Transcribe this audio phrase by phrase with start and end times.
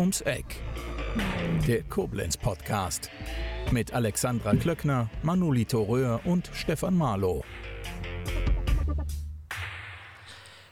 [0.00, 0.46] ums Eck.
[1.66, 3.10] Der Koblenz Podcast
[3.70, 7.44] mit Alexandra Klöckner, Manolito Röhr und Stefan Marlow.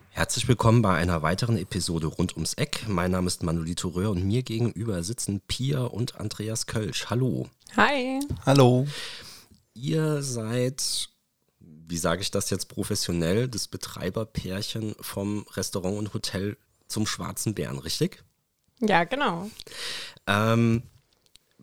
[0.09, 2.87] Herzlich willkommen bei einer weiteren Episode rund ums Eck.
[2.89, 7.11] Mein Name ist Manolito Röhr und mir gegenüber sitzen Pia und Andreas Kölsch.
[7.11, 7.51] Hallo.
[7.77, 8.21] Hi.
[8.47, 8.87] Hallo.
[9.75, 11.11] Ihr seid
[11.61, 16.57] wie sage ich das jetzt professionell, das Betreiberpärchen vom Restaurant und Hotel
[16.87, 18.25] zum Schwarzen Bären, richtig?
[18.81, 19.51] Ja, genau.
[20.27, 20.83] Ähm,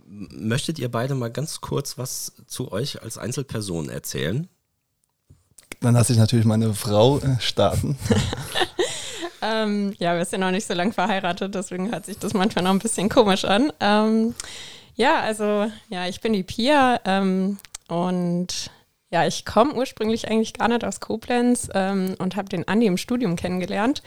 [0.06, 4.48] möchtet ihr beide mal ganz kurz was zu euch als Einzelperson erzählen?
[5.82, 7.98] Dann lasse ich natürlich meine Frau äh, starten.
[9.42, 12.72] ähm, ja, wir sind noch nicht so lange verheiratet, deswegen hört sich das manchmal noch
[12.72, 13.72] ein bisschen komisch an.
[13.80, 14.36] Ähm,
[14.96, 18.72] ja, also, ja, ich bin die Pia ähm, und
[19.12, 22.98] ja, ich komme ursprünglich eigentlich gar nicht aus Koblenz ähm, und habe den Andi im
[22.98, 24.02] Studium kennengelernt.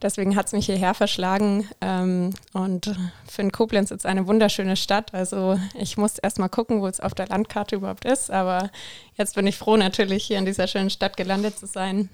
[0.00, 2.94] Deswegen hat es mich hierher verschlagen ähm, und
[3.28, 5.12] finde Koblenz jetzt eine wunderschöne Stadt.
[5.12, 8.30] Also ich musste erst mal gucken, wo es auf der Landkarte überhaupt ist.
[8.30, 8.70] Aber
[9.16, 12.08] jetzt bin ich froh, natürlich hier in dieser schönen Stadt gelandet zu sein.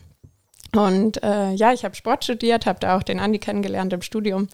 [0.75, 4.49] Und äh, ja, ich habe Sport studiert, habe da auch den Andi kennengelernt im Studium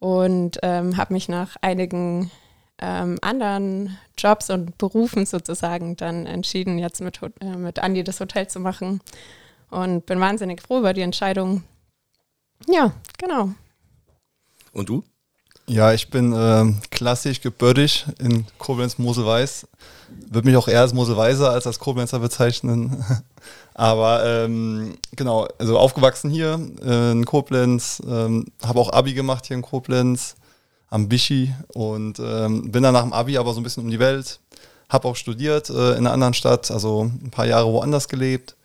[0.00, 2.30] und ähm, habe mich nach einigen
[2.78, 8.48] ähm, anderen Jobs und Berufen sozusagen dann entschieden, jetzt mit, äh, mit Andi das Hotel
[8.48, 9.00] zu machen.
[9.70, 11.64] Und bin wahnsinnig froh über die Entscheidung.
[12.66, 13.50] Ja, genau.
[14.72, 15.04] Und du?
[15.68, 19.66] Ja, ich bin äh, klassisch gebürtig in Koblenz-Mosel-Weiß.
[20.30, 23.04] Würde mich auch eher als Moselweiser als als Koblenzer bezeichnen.
[23.74, 29.56] Aber ähm, genau, also aufgewachsen hier äh, in Koblenz, ähm, habe auch Abi gemacht hier
[29.56, 30.36] in Koblenz
[30.88, 33.98] am Bischi und ähm, bin dann nach dem Abi aber so ein bisschen um die
[33.98, 34.40] Welt.
[34.88, 38.56] Habe auch studiert äh, in einer anderen Stadt, also ein paar Jahre woanders gelebt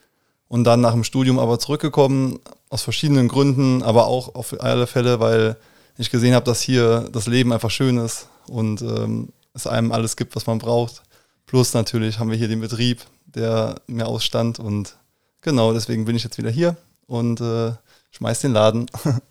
[0.47, 2.39] und dann nach dem Studium aber zurückgekommen,
[2.72, 5.58] aus verschiedenen Gründen, aber auch auf alle Fälle, weil
[5.97, 10.16] ich gesehen habe, dass hier das Leben einfach schön ist und ähm, es einem alles
[10.16, 11.03] gibt, was man braucht.
[11.46, 14.96] Plus natürlich haben wir hier den Betrieb, der mir ausstand und
[15.41, 17.73] genau deswegen bin ich jetzt wieder hier und äh,
[18.12, 18.90] schmeiß den Laden.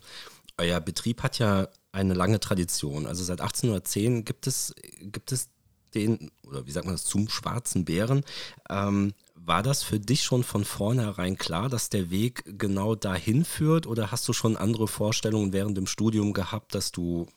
[0.57, 3.07] Euer Betrieb hat ja eine lange Tradition.
[3.07, 5.49] Also seit 1810 gibt es, gibt es
[5.95, 8.23] den, oder wie sagt man das, zum schwarzen Bären.
[8.69, 9.13] Ähm,
[9.45, 14.11] war das für dich schon von vornherein klar, dass der Weg genau dahin führt oder
[14.11, 17.27] hast du schon andere Vorstellungen während dem Studium gehabt, dass du,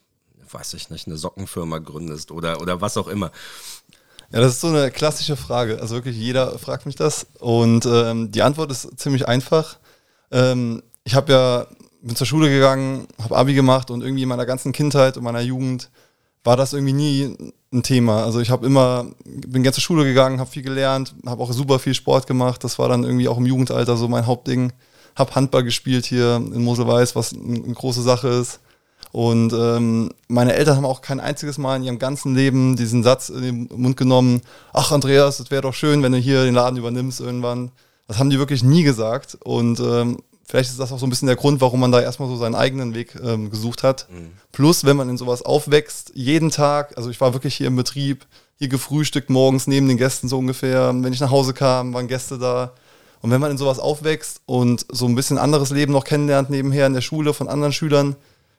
[0.50, 3.30] weiß ich nicht, eine Sockenfirma gründest oder, oder was auch immer?
[4.32, 5.80] Ja, das ist so eine klassische Frage.
[5.80, 9.78] Also wirklich jeder fragt mich das und ähm, die Antwort ist ziemlich einfach.
[10.30, 11.66] Ähm, ich habe ja
[12.04, 15.40] bin zur Schule gegangen, habe Abi gemacht und irgendwie in meiner ganzen Kindheit und meiner
[15.40, 15.90] Jugend
[16.44, 18.24] war das irgendwie nie ein Thema.
[18.24, 21.78] Also ich habe immer, bin gerne zur Schule gegangen, habe viel gelernt, habe auch super
[21.78, 22.64] viel Sport gemacht.
[22.64, 24.72] Das war dann irgendwie auch im Jugendalter so mein Hauptding.
[25.16, 28.60] Habe Handball gespielt hier in Moselweiß, was eine große Sache ist.
[29.12, 33.28] Und ähm, meine Eltern haben auch kein einziges Mal in ihrem ganzen Leben diesen Satz
[33.28, 34.40] in den Mund genommen,
[34.72, 37.70] ach Andreas, es wäre doch schön, wenn du hier den Laden übernimmst irgendwann.
[38.08, 39.38] Das haben die wirklich nie gesagt.
[39.44, 42.28] Und ähm, vielleicht ist das auch so ein bisschen der Grund, warum man da erstmal
[42.28, 44.06] so seinen eigenen Weg ähm, gesucht hat.
[44.10, 44.32] Mhm.
[44.52, 48.26] Plus, wenn man in sowas aufwächst, jeden Tag, also ich war wirklich hier im Betrieb,
[48.56, 50.94] hier gefrühstückt morgens neben den Gästen so ungefähr.
[50.94, 52.72] Wenn ich nach Hause kam, waren Gäste da.
[53.20, 56.86] Und wenn man in sowas aufwächst und so ein bisschen anderes Leben noch kennenlernt nebenher
[56.86, 58.16] in der Schule von anderen Schülern,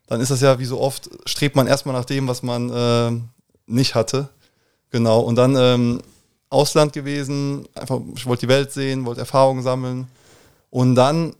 [0.07, 3.11] dann ist das ja wie so oft, strebt man erstmal nach dem, was man äh,
[3.67, 4.29] nicht hatte.
[4.89, 5.19] Genau.
[5.19, 6.01] Und dann ähm,
[6.49, 10.07] Ausland gewesen, einfach, ich wollte die Welt sehen, wollte Erfahrungen sammeln.
[10.69, 11.35] Und dann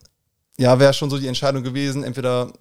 [0.57, 2.51] ja, wäre schon so die Entscheidung gewesen, entweder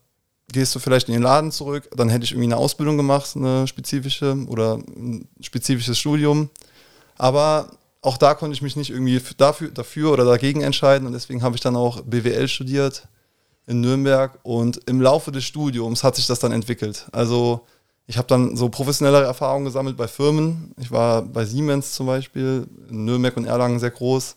[0.53, 3.67] gehst du vielleicht in den Laden zurück, dann hätte ich irgendwie eine Ausbildung gemacht, eine
[3.67, 6.51] spezifische oder ein spezifisches Studium.
[7.17, 7.71] Aber
[8.03, 11.57] auch da konnte ich mich nicht irgendwie dafür, dafür oder dagegen entscheiden und deswegen habe
[11.57, 13.09] ich dann auch BWL studiert
[13.67, 17.07] in Nürnberg und im Laufe des Studiums hat sich das dann entwickelt.
[17.13, 17.63] Also
[18.07, 20.75] ich habe dann so professionelle Erfahrungen gesammelt bei Firmen.
[20.79, 24.37] Ich war bei Siemens zum Beispiel, in Nürnberg und Erlangen sehr groß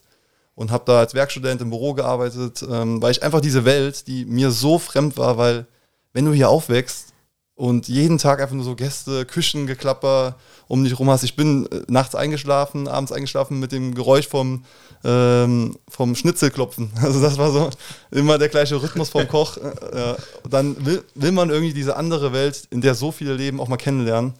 [0.58, 4.26] und habe da als Werkstudent im Büro gearbeitet, ähm, weil ich einfach diese Welt, die
[4.26, 5.68] mir so fremd war, weil
[6.14, 7.14] wenn du hier aufwächst
[7.54, 10.36] und jeden Tag einfach nur so Gäste, Küchengeklapper
[10.68, 14.66] um dich rum hast, ich bin äh, nachts eingeschlafen, abends eingeschlafen mit dem Geräusch vom,
[15.04, 16.92] ähm, vom Schnitzelklopfen.
[17.04, 17.70] Also das war so
[18.10, 19.58] immer der gleiche Rhythmus vom Koch.
[19.58, 20.16] Äh,
[20.50, 23.78] dann will, will man irgendwie diese andere Welt, in der so viele leben, auch mal
[23.78, 24.34] kennenlernen.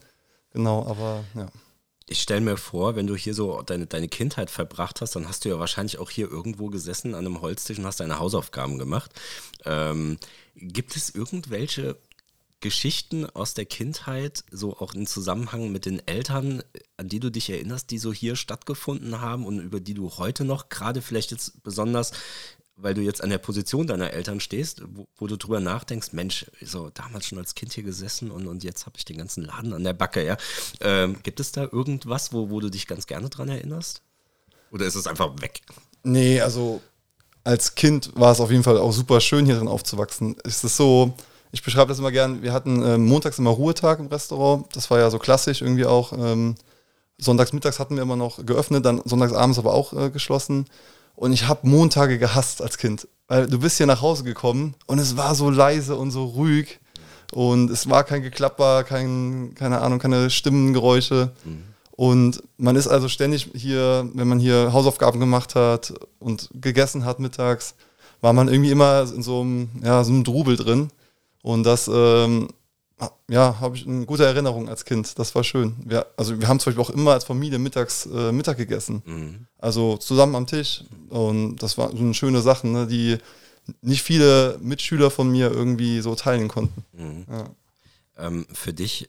[0.52, 1.46] Genau, aber ja
[2.10, 5.44] ich stelle mir vor, wenn du hier so deine, deine Kindheit verbracht hast, dann hast
[5.44, 9.12] du ja wahrscheinlich auch hier irgendwo gesessen an einem Holztisch und hast deine Hausaufgaben gemacht.
[9.64, 10.18] Ähm,
[10.54, 11.96] gibt es irgendwelche
[12.60, 16.62] Geschichten aus der Kindheit, so auch im Zusammenhang mit den Eltern,
[16.96, 20.44] an die du dich erinnerst, die so hier stattgefunden haben und über die du heute
[20.44, 22.12] noch, gerade vielleicht jetzt besonders
[22.80, 26.46] weil du jetzt an der Position deiner Eltern stehst, wo, wo du drüber nachdenkst, Mensch,
[26.62, 29.72] so damals schon als Kind hier gesessen und, und jetzt habe ich den ganzen Laden
[29.72, 30.36] an der Backe, ja.
[30.80, 34.02] Ähm, gibt es da irgendwas, wo, wo du dich ganz gerne dran erinnerst?
[34.70, 35.62] Oder ist es einfach weg?
[36.04, 36.80] Nee, also
[37.44, 40.36] als Kind war es auf jeden Fall auch super schön, hier drin aufzuwachsen.
[40.44, 41.14] Es ist so,
[41.50, 44.66] ich beschreibe das immer gern, wir hatten ähm, montags immer Ruhetag im Restaurant.
[44.76, 46.12] Das war ja so klassisch irgendwie auch.
[46.12, 46.54] Ähm,
[47.16, 50.66] sonntags mittags hatten wir immer noch geöffnet, dann sonntags abends aber auch äh, geschlossen.
[51.18, 53.08] Und ich habe Montage gehasst als Kind.
[53.26, 56.78] Weil du bist hier nach Hause gekommen und es war so leise und so ruhig.
[57.32, 61.32] Und es war kein Geklapper, kein, keine Ahnung, keine Stimmengeräusche.
[61.44, 61.64] Mhm.
[61.90, 67.18] Und man ist also ständig hier, wenn man hier Hausaufgaben gemacht hat und gegessen hat
[67.18, 67.74] mittags,
[68.20, 70.90] war man irgendwie immer in so einem, ja, so einem Drubel drin.
[71.42, 72.48] Und das, ähm,
[73.28, 75.18] ja, habe ich eine gute Erinnerung als Kind.
[75.18, 75.76] Das war schön.
[75.84, 79.02] Wir, also wir haben zum Beispiel auch immer als Familie mittags äh, Mittag gegessen.
[79.04, 79.46] Mhm.
[79.58, 80.84] Also zusammen am Tisch.
[81.08, 83.18] Und das war so eine schöne Sache, ne, die
[83.82, 86.84] nicht viele Mitschüler von mir irgendwie so teilen konnten.
[86.92, 87.26] Mhm.
[87.30, 87.50] Ja.
[88.16, 89.08] Ähm, für dich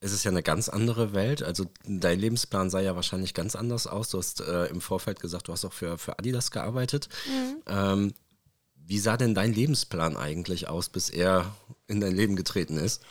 [0.00, 1.42] ist es ja eine ganz andere Welt.
[1.42, 4.10] Also dein Lebensplan sah ja wahrscheinlich ganz anders aus.
[4.10, 7.08] Du hast äh, im Vorfeld gesagt, du hast auch für, für Adidas gearbeitet.
[7.26, 7.62] Mhm.
[7.66, 8.14] Ähm,
[8.86, 11.46] wie sah denn dein Lebensplan eigentlich aus, bis er
[11.86, 13.02] in dein Leben getreten ist?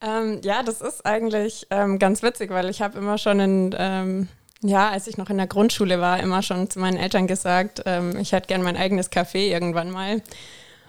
[0.00, 4.28] Ähm, ja, das ist eigentlich ähm, ganz witzig, weil ich habe immer schon in, ähm,
[4.62, 8.16] ja, als ich noch in der Grundschule war, immer schon zu meinen Eltern gesagt, ähm,
[8.18, 10.22] ich hätte gern mein eigenes Café irgendwann mal.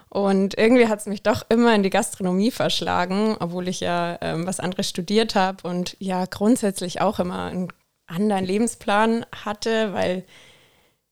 [0.10, 4.48] Und irgendwie hat es mich doch immer in die Gastronomie verschlagen, obwohl ich ja ähm,
[4.48, 7.68] was anderes studiert habe und ja grundsätzlich auch immer einen
[8.08, 10.24] anderen Lebensplan hatte, weil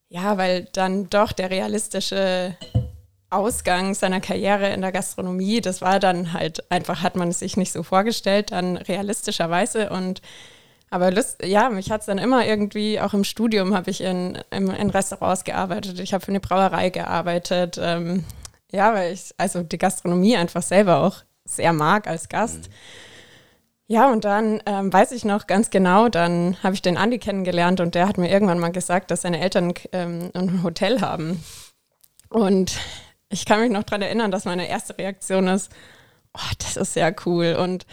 [0.09, 2.55] ja, weil dann doch der realistische
[3.33, 7.57] Ausgang seiner Karriere in der Gastronomie, das war dann halt einfach, hat man es sich
[7.57, 10.21] nicht so vorgestellt, dann realistischerweise und
[10.89, 14.37] aber Lust, ja, mich hat es dann immer irgendwie, auch im Studium habe ich in,
[14.51, 18.25] in, in, Restaurants gearbeitet, ich habe für eine Brauerei gearbeitet, ähm,
[18.71, 22.69] ja, weil ich also die Gastronomie einfach selber auch sehr mag als Gast.
[22.69, 22.73] Mhm.
[23.87, 27.79] Ja, und dann ähm, weiß ich noch ganz genau, dann habe ich den Andi kennengelernt
[27.81, 31.43] und der hat mir irgendwann mal gesagt, dass seine Eltern ähm, ein Hotel haben.
[32.29, 32.77] Und
[33.33, 35.71] ich kann mich noch daran erinnern, dass meine erste Reaktion ist,
[36.33, 37.55] oh, das ist ja cool.
[37.59, 37.85] Und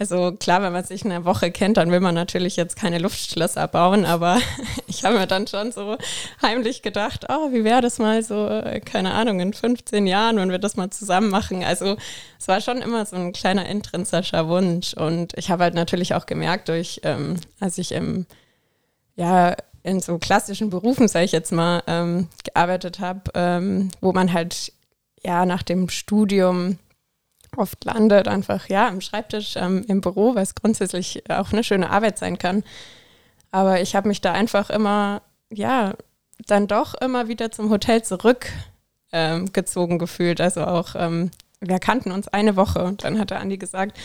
[0.00, 3.68] also klar, wenn man sich eine Woche kennt, dann will man natürlich jetzt keine Luftschlösser
[3.68, 4.40] bauen, aber
[4.86, 5.98] ich habe mir dann schon so
[6.40, 10.58] heimlich gedacht, oh, wie wäre das mal so, keine Ahnung, in 15 Jahren, wenn wir
[10.58, 11.62] das mal zusammen machen.
[11.62, 11.96] Also
[12.38, 16.24] es war schon immer so ein kleiner intrinsischer Wunsch und ich habe halt natürlich auch
[16.24, 18.26] gemerkt, durch, ähm, als ich im,
[19.16, 24.32] ja, in so klassischen Berufen, sage ich jetzt mal, ähm, gearbeitet habe, ähm, wo man
[24.32, 24.72] halt
[25.22, 26.78] ja nach dem Studium
[27.56, 32.18] oft landet, einfach ja am Schreibtisch, ähm, im Büro, es grundsätzlich auch eine schöne Arbeit
[32.18, 32.62] sein kann.
[33.50, 35.94] Aber ich habe mich da einfach immer, ja,
[36.46, 40.40] dann doch immer wieder zum Hotel zurückgezogen ähm, gefühlt.
[40.40, 41.30] Also auch, ähm,
[41.60, 43.98] wir kannten uns eine Woche und dann hat der Andi gesagt,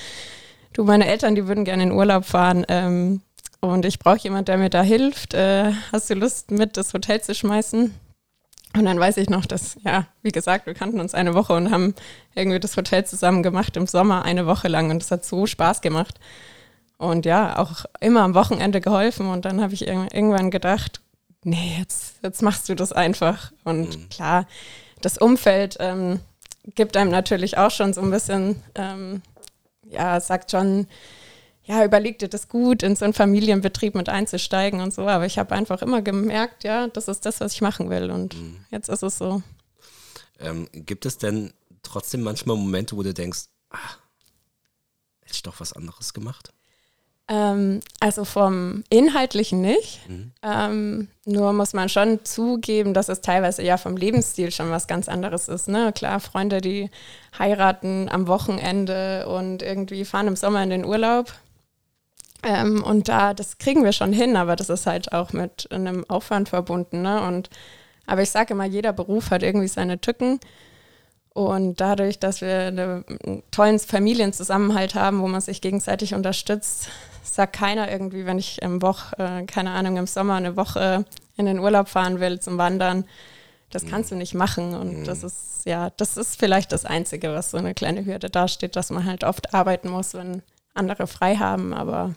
[0.74, 3.22] du, meine Eltern, die würden gerne in Urlaub fahren ähm,
[3.62, 5.34] und ich brauche jemanden, der mir da hilft.
[5.34, 7.94] Äh, hast du Lust, mit das Hotel zu schmeißen?
[8.76, 11.72] Und dann weiß ich noch, dass, ja, wie gesagt, wir kannten uns eine Woche und
[11.72, 11.96] haben
[12.34, 15.82] irgendwie das Hotel zusammen gemacht im Sommer eine Woche lang und es hat so Spaß
[15.82, 16.20] gemacht.
[16.98, 21.02] Und ja, auch immer am Wochenende geholfen und dann habe ich irgendwann gedacht,
[21.44, 23.52] nee, jetzt, jetzt machst du das einfach.
[23.64, 24.10] Und mhm.
[24.10, 24.48] klar,
[25.02, 26.20] das Umfeld ähm,
[26.76, 29.22] gibt einem natürlich auch schon so ein bisschen, ähm,
[29.90, 30.88] ja, sagt schon,
[31.66, 35.08] ja, überleg dir das gut, in so einen Familienbetrieb mit einzusteigen und so.
[35.08, 38.12] Aber ich habe einfach immer gemerkt, ja, das ist das, was ich machen will.
[38.12, 38.58] Und mhm.
[38.70, 39.42] jetzt ist es so.
[40.40, 43.98] Ähm, gibt es denn trotzdem manchmal Momente, wo du denkst, ach,
[45.22, 46.52] hätte ich doch was anderes gemacht?
[47.28, 50.08] Ähm, also vom Inhaltlichen nicht.
[50.08, 50.32] Mhm.
[50.44, 55.10] Ähm, nur muss man schon zugeben, dass es teilweise ja vom Lebensstil schon was ganz
[55.10, 55.68] anderes ist.
[55.68, 55.92] Ne?
[55.94, 56.92] Klar, Freunde, die
[57.40, 61.34] heiraten am Wochenende und irgendwie fahren im Sommer in den Urlaub.
[62.44, 66.08] Ähm, und da, das kriegen wir schon hin, aber das ist halt auch mit einem
[66.10, 67.02] Aufwand verbunden.
[67.02, 67.22] Ne?
[67.22, 67.50] Und,
[68.06, 70.40] aber ich sage immer, jeder Beruf hat irgendwie seine Tücken.
[71.34, 76.88] Und dadurch, dass wir einen tollen Familienzusammenhalt haben, wo man sich gegenseitig unterstützt,
[77.24, 81.04] sagt keiner irgendwie, wenn ich im Woch, äh, keine Ahnung, im Sommer eine Woche
[81.36, 83.04] in den Urlaub fahren will zum Wandern,
[83.70, 84.74] das kannst du nicht machen.
[84.74, 88.78] Und das ist, ja, das ist vielleicht das Einzige, was so eine kleine Hürde dasteht,
[88.78, 90.42] dass man halt oft arbeiten muss, wenn
[90.74, 91.74] andere frei haben.
[91.74, 92.16] Aber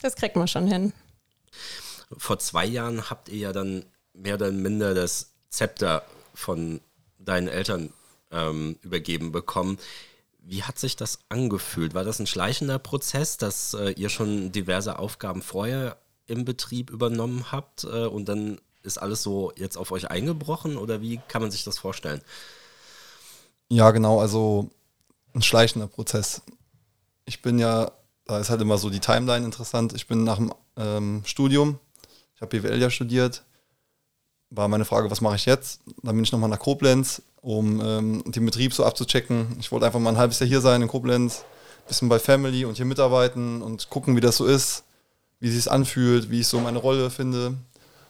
[0.00, 0.92] das kriegt man schon hin.
[2.16, 6.80] Vor zwei Jahren habt ihr ja dann mehr oder minder das Zepter von
[7.18, 7.92] deinen Eltern
[8.30, 9.78] ähm, übergeben bekommen.
[10.40, 11.94] Wie hat sich das angefühlt?
[11.94, 17.52] War das ein schleichender Prozess, dass äh, ihr schon diverse Aufgaben vorher im Betrieb übernommen
[17.52, 21.50] habt äh, und dann ist alles so jetzt auf euch eingebrochen oder wie kann man
[21.50, 22.22] sich das vorstellen?
[23.68, 24.70] Ja, genau, also
[25.34, 26.42] ein schleichender Prozess.
[27.26, 27.92] Ich bin ja,
[28.28, 29.94] da ist halt immer so die Timeline interessant.
[29.94, 31.78] Ich bin nach dem ähm, Studium,
[32.34, 33.42] ich habe BWL ja studiert,
[34.50, 35.80] war meine Frage, was mache ich jetzt?
[36.02, 39.56] Dann bin ich nochmal nach Koblenz, um ähm, den Betrieb so abzuchecken.
[39.58, 41.44] Ich wollte einfach mal ein halbes Jahr hier sein in Koblenz,
[41.86, 44.84] bisschen bei Family und hier mitarbeiten und gucken, wie das so ist,
[45.40, 47.54] wie sich anfühlt, wie ich so meine Rolle finde.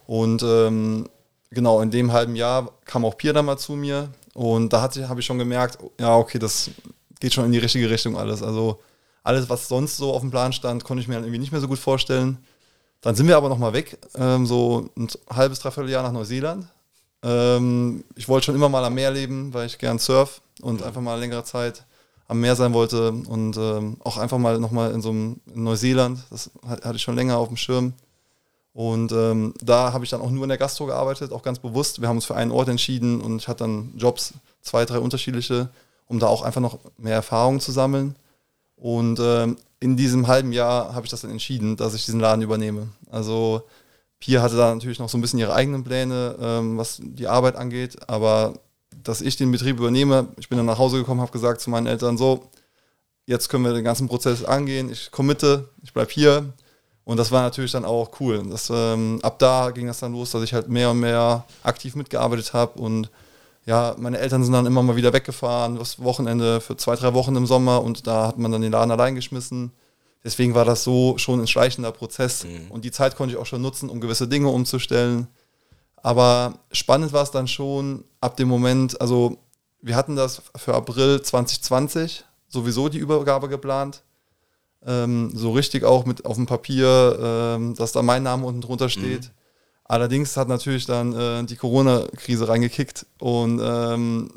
[0.08, 1.08] Und ähm,
[1.50, 5.20] genau, in dem halben Jahr kam auch Pierre dann mal zu mir und da habe
[5.20, 6.70] ich schon gemerkt, ja, okay, das
[7.20, 8.42] geht schon in die richtige Richtung alles.
[8.42, 8.80] Also
[9.28, 11.60] alles, was sonst so auf dem Plan stand, konnte ich mir dann irgendwie nicht mehr
[11.60, 12.38] so gut vorstellen.
[13.02, 16.66] Dann sind wir aber nochmal weg, ähm, so ein halbes, dreiviertel Jahr nach Neuseeland.
[17.22, 21.02] Ähm, ich wollte schon immer mal am Meer leben, weil ich gern surf und einfach
[21.02, 21.84] mal längere Zeit
[22.26, 26.20] am Meer sein wollte und ähm, auch einfach mal nochmal in so einem in Neuseeland,
[26.30, 27.92] das hatte ich schon länger auf dem Schirm.
[28.72, 32.00] Und ähm, da habe ich dann auch nur in der Gastro gearbeitet, auch ganz bewusst.
[32.00, 35.68] Wir haben uns für einen Ort entschieden und ich hatte dann Jobs, zwei, drei unterschiedliche,
[36.06, 38.14] um da auch einfach noch mehr Erfahrung zu sammeln.
[38.80, 42.42] Und ähm, in diesem halben Jahr habe ich das dann entschieden, dass ich diesen Laden
[42.42, 42.88] übernehme.
[43.10, 43.62] Also
[44.20, 47.56] Pia hatte da natürlich noch so ein bisschen ihre eigenen Pläne, ähm, was die Arbeit
[47.56, 48.54] angeht, aber
[48.90, 50.28] dass ich den Betrieb übernehme.
[50.38, 52.48] Ich bin dann nach Hause gekommen, habe gesagt zu meinen Eltern so,
[53.26, 56.52] jetzt können wir den ganzen Prozess angehen, ich committe, ich bleibe hier.
[57.04, 58.42] Und das war natürlich dann auch cool.
[58.50, 61.94] Das, ähm, ab da ging das dann los, dass ich halt mehr und mehr aktiv
[61.94, 63.10] mitgearbeitet habe und
[63.68, 67.36] ja, meine Eltern sind dann immer mal wieder weggefahren, das Wochenende für zwei, drei Wochen
[67.36, 69.72] im Sommer und da hat man dann den Laden allein geschmissen.
[70.24, 72.70] Deswegen war das so schon ein schleichender Prozess mhm.
[72.70, 75.26] und die Zeit konnte ich auch schon nutzen, um gewisse Dinge umzustellen.
[75.96, 79.36] Aber spannend war es dann schon ab dem Moment, also
[79.82, 84.02] wir hatten das für April 2020 sowieso die Übergabe geplant.
[84.86, 88.88] Ähm, so richtig auch mit auf dem Papier, ähm, dass da mein Name unten drunter
[88.88, 89.24] steht.
[89.24, 89.37] Mhm.
[89.88, 94.30] Allerdings hat natürlich dann äh, die Corona-Krise reingekickt und ähm,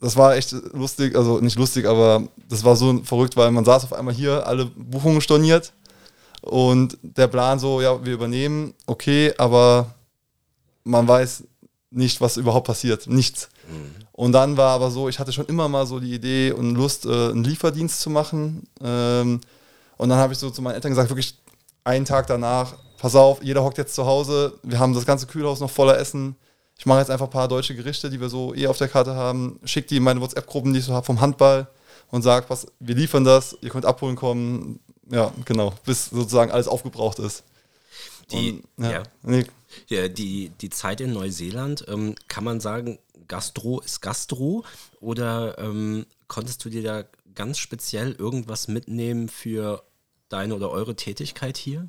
[0.00, 3.84] das war echt lustig, also nicht lustig, aber das war so verrückt, weil man saß
[3.84, 5.72] auf einmal hier, alle Buchungen storniert
[6.42, 9.94] und der Plan so, ja, wir übernehmen, okay, aber
[10.84, 11.44] man weiß
[11.90, 13.06] nicht, was überhaupt passiert.
[13.06, 13.48] Nichts.
[13.68, 14.06] Mhm.
[14.12, 17.06] Und dann war aber so, ich hatte schon immer mal so die Idee und Lust,
[17.06, 18.68] äh, einen Lieferdienst zu machen.
[18.82, 19.40] Ähm,
[19.96, 21.38] und dann habe ich so zu meinen Eltern gesagt, wirklich
[21.84, 22.74] einen Tag danach,
[23.06, 26.34] pass auf, jeder hockt jetzt zu Hause, wir haben das ganze Kühlhaus noch voller Essen.
[26.76, 29.14] Ich mache jetzt einfach ein paar deutsche Gerichte, die wir so eh auf der Karte
[29.14, 31.68] haben, schick die in meine WhatsApp-Gruppen, die ich so habe vom Handball
[32.10, 34.80] und sag, pass, wir liefern das, ihr könnt abholen kommen.
[35.08, 37.44] Ja, genau, bis sozusagen alles aufgebraucht ist.
[38.32, 39.02] Die, und, ja, ja.
[39.22, 39.46] Nee,
[39.86, 42.98] ja, die, die Zeit in Neuseeland, ähm, kann man sagen,
[43.28, 44.64] Gastro ist Gastro
[44.98, 47.04] oder ähm, konntest du dir da
[47.36, 49.84] ganz speziell irgendwas mitnehmen für
[50.28, 51.88] deine oder eure Tätigkeit hier?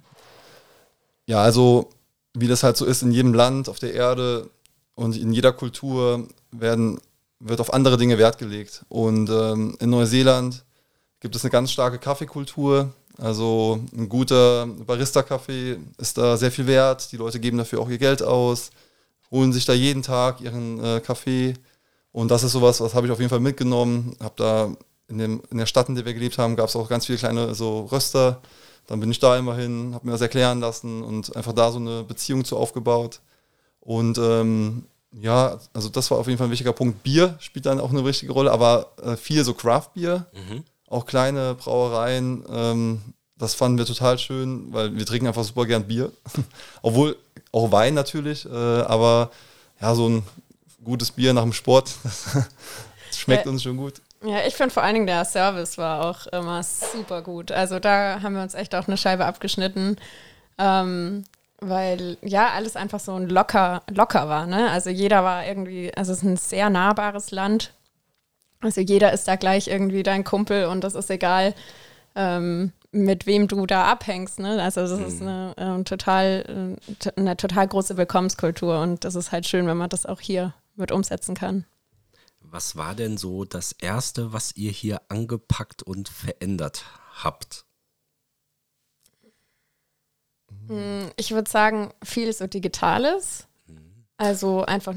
[1.28, 1.90] Ja, also
[2.34, 4.50] wie das halt so ist in jedem Land auf der Erde
[4.96, 7.00] und in jeder Kultur werden,
[7.40, 8.86] wird auf andere Dinge Wert gelegt.
[8.90, 10.64] Und ähm, in Neuseeland
[11.20, 12.94] gibt es eine ganz starke Kaffeekultur.
[13.18, 17.12] Also ein guter Barista-Kaffee ist da sehr viel wert.
[17.12, 18.70] Die Leute geben dafür auch ihr Geld aus,
[19.32, 21.56] holen sich da jeden Tag ihren äh, Kaffee.
[22.12, 24.16] Und das ist sowas, was habe ich auf jeden Fall mitgenommen.
[24.22, 24.72] Habe da
[25.08, 27.18] in, dem, in der Stadt, in der wir gelebt haben, gab es auch ganz viele
[27.18, 28.42] kleine so Röster.
[28.88, 31.80] Dann bin ich da immer hin, habe mir das erklären lassen und einfach da so
[31.80, 33.20] eine Beziehung zu aufgebaut.
[33.80, 37.04] Und ähm, ja, also das war auf jeden Fall ein wichtiger Punkt.
[37.04, 40.26] Bier spielt dann auch eine wichtige Rolle, aber äh, viel so Craft-Bier.
[40.34, 42.44] Mhm auch kleine Brauereien.
[42.50, 43.02] Ähm,
[43.38, 46.12] das fanden wir total schön, weil wir trinken einfach super gern Bier.
[46.82, 47.18] Obwohl
[47.52, 49.32] auch Wein natürlich, äh, aber
[49.80, 50.24] ja, so ein
[50.84, 52.26] gutes Bier nach dem Sport, das
[53.28, 54.02] schmeckt ja, uns schon gut.
[54.24, 57.52] Ja, ich finde vor allen Dingen der Service war auch immer super gut.
[57.52, 59.98] Also da haben wir uns echt auch eine Scheibe abgeschnitten.
[60.58, 61.24] Ähm,
[61.60, 64.46] weil ja alles einfach so ein locker, locker war.
[64.46, 64.70] Ne?
[64.70, 67.74] Also jeder war irgendwie, also es ist ein sehr nahbares Land
[68.62, 71.54] also jeder ist da gleich irgendwie dein Kumpel und das ist egal,
[72.16, 74.40] ähm, mit wem du da abhängst.
[74.40, 74.62] Ne?
[74.62, 75.06] Also das mhm.
[75.06, 79.78] ist eine, äh, total, äh, eine total große Willkommenskultur und das ist halt schön, wenn
[79.78, 81.66] man das auch hier mit umsetzen kann.
[82.50, 86.86] Was war denn so das Erste, was ihr hier angepackt und verändert
[87.24, 87.66] habt?
[90.68, 93.48] Hm, ich würde sagen, viel so Digitales.
[94.20, 94.96] Also einfach,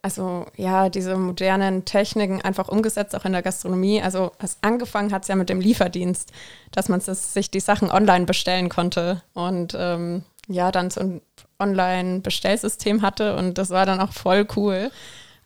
[0.00, 4.00] also ja, diese modernen Techniken einfach umgesetzt, auch in der Gastronomie.
[4.00, 6.32] Also was angefangen hat es ja mit dem Lieferdienst,
[6.70, 11.20] dass man sich die Sachen online bestellen konnte und ähm, ja, dann so ein
[11.58, 14.90] Online-Bestellsystem hatte und das war dann auch voll cool,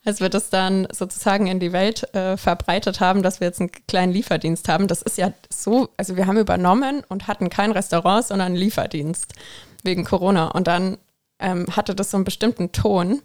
[0.08, 3.70] als wir das dann sozusagen in die Welt äh, verbreitet haben, dass wir jetzt einen
[3.86, 4.88] kleinen Lieferdienst haben.
[4.88, 9.34] Das ist ja so, also wir haben übernommen und hatten kein Restaurant, sondern einen Lieferdienst
[9.82, 10.96] wegen Corona und dann
[11.38, 13.20] ähm, hatte das so einen bestimmten Ton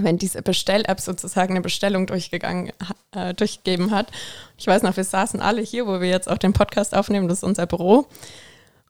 [0.00, 2.72] wenn diese Bestell-App sozusagen eine Bestellung durchgegangen,
[3.10, 4.06] äh, durchgegeben hat.
[4.56, 7.38] Ich weiß noch, wir saßen alle hier, wo wir jetzt auch den Podcast aufnehmen, das
[7.38, 8.06] ist unser Büro.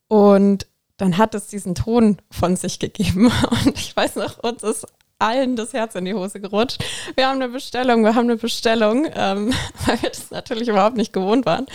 [0.07, 3.33] Und dann hat es diesen Ton von sich gegeben.
[3.64, 4.87] Und ich weiß noch, uns ist
[5.20, 6.82] allen das Herz in die Hose gerutscht.
[7.14, 9.52] Wir haben eine Bestellung, wir haben eine Bestellung, ähm,
[9.86, 11.66] weil wir das natürlich überhaupt nicht gewohnt waren.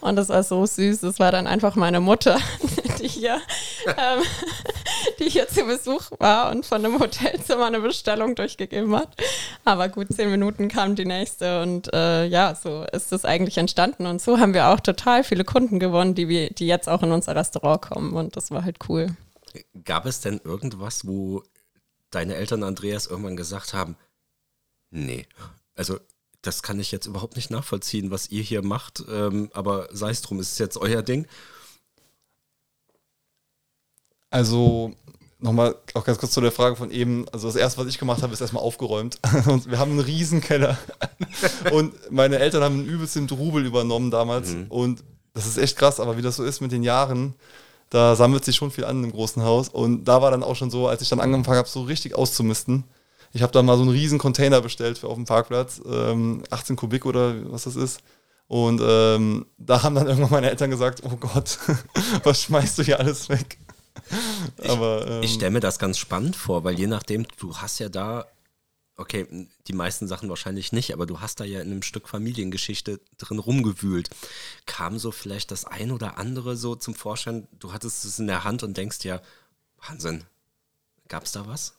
[0.00, 1.00] Und das war so süß.
[1.00, 2.38] Das war dann einfach meine Mutter,
[3.00, 3.40] die hier,
[3.86, 4.22] ähm,
[5.18, 9.08] die hier zu Besuch war und von einem Hotelzimmer eine Bestellung durchgegeben hat.
[9.64, 14.06] Aber gut, zehn Minuten kam die nächste und äh, ja, so ist das eigentlich entstanden.
[14.06, 17.12] Und so haben wir auch total viele Kunden gewonnen, die, wir, die jetzt auch in
[17.12, 18.14] unser Restaurant kommen.
[18.14, 19.08] Und das war halt cool.
[19.84, 21.42] Gab es denn irgendwas, wo
[22.14, 23.96] deine Eltern Andreas irgendwann gesagt haben,
[24.90, 25.26] nee,
[25.74, 25.98] also
[26.42, 30.22] das kann ich jetzt überhaupt nicht nachvollziehen, was ihr hier macht, ähm, aber sei es
[30.22, 31.26] drum, ist es jetzt euer Ding?
[34.30, 34.94] Also
[35.38, 37.26] nochmal auch ganz kurz zu der Frage von eben.
[37.30, 39.18] Also das erste, was ich gemacht habe, ist erstmal aufgeräumt.
[39.46, 40.76] Und wir haben einen riesen Keller.
[41.70, 44.54] Und meine Eltern haben einen übelsten Rubel übernommen damals.
[44.54, 44.66] Mhm.
[44.68, 45.04] Und
[45.34, 47.34] das ist echt krass, aber wie das so ist mit den Jahren,
[47.94, 49.68] da sammelt sich schon viel an im großen Haus.
[49.68, 52.82] Und da war dann auch schon so, als ich dann angefangen habe, so richtig auszumisten.
[53.32, 56.74] Ich habe dann mal so einen riesen Container bestellt für auf dem Parkplatz, ähm, 18
[56.74, 58.00] Kubik oder was das ist.
[58.48, 61.58] Und ähm, da haben dann irgendwann meine Eltern gesagt, oh Gott,
[62.24, 63.58] was schmeißt du hier alles weg?
[64.66, 67.88] Aber, ähm, ich stelle mir das ganz spannend vor, weil je nachdem, du hast ja
[67.88, 68.26] da
[68.96, 73.00] okay, die meisten Sachen wahrscheinlich nicht, aber du hast da ja in einem Stück Familiengeschichte
[73.18, 74.10] drin rumgewühlt.
[74.66, 77.48] Kam so vielleicht das ein oder andere so zum Vorschein?
[77.58, 79.20] Du hattest es in der Hand und denkst ja,
[79.86, 80.24] Wahnsinn,
[81.08, 81.74] gab es da was?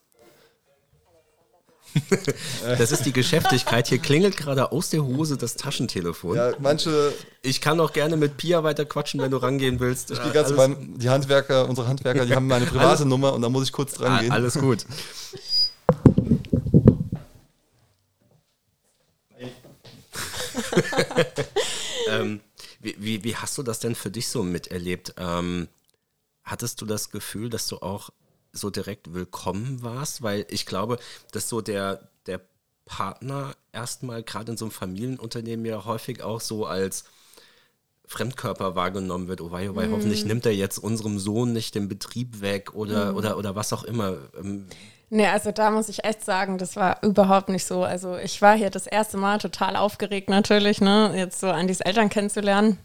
[2.77, 3.87] das ist die Geschäftigkeit.
[3.87, 6.35] Hier klingelt gerade aus der Hose das Taschentelefon.
[6.35, 7.13] Ja, manche.
[7.41, 10.11] Ich kann auch gerne mit Pia weiter quatschen, wenn du rangehen willst.
[10.11, 13.41] Ich gehe ganz beim, die Handwerker, unsere Handwerker, die haben meine private alles, Nummer und
[13.41, 14.31] da muss ich kurz dran gehen.
[14.31, 14.85] Alles gut.
[22.09, 22.41] ähm,
[22.79, 25.13] wie, wie, wie, hast du das denn für dich so miterlebt?
[25.17, 25.67] Ähm,
[26.43, 28.09] hattest du das Gefühl, dass du auch
[28.51, 30.21] so direkt willkommen warst?
[30.21, 30.99] Weil ich glaube,
[31.31, 32.41] dass so der, der
[32.85, 37.05] Partner erstmal gerade in so einem Familienunternehmen ja häufig auch so als
[38.07, 39.41] Fremdkörper wahrgenommen wird.
[39.41, 39.91] Oh wei, oh wei, mm.
[39.91, 43.15] hoffentlich nimmt er jetzt unserem Sohn nicht den Betrieb weg oder, mm.
[43.15, 44.17] oder, oder was auch immer.
[44.39, 44.65] Ähm,
[45.09, 47.83] Nee, also da muss ich echt sagen, das war überhaupt nicht so.
[47.83, 52.09] Also ich war hier das erste Mal total aufgeregt natürlich, ne, jetzt so Andys Eltern
[52.09, 52.79] kennenzulernen.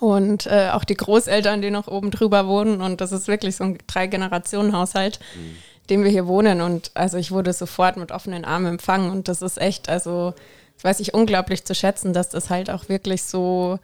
[0.00, 2.80] Und äh, auch die Großeltern, die noch oben drüber wohnen.
[2.80, 5.56] Und das ist wirklich so ein Drei-Generationen-Haushalt, mhm.
[5.90, 6.60] dem wir hier wohnen.
[6.60, 9.10] Und also ich wurde sofort mit offenen Armen empfangen.
[9.10, 10.34] Und das ist echt, also
[10.76, 13.78] das weiß ich unglaublich zu schätzen, dass das halt auch wirklich so,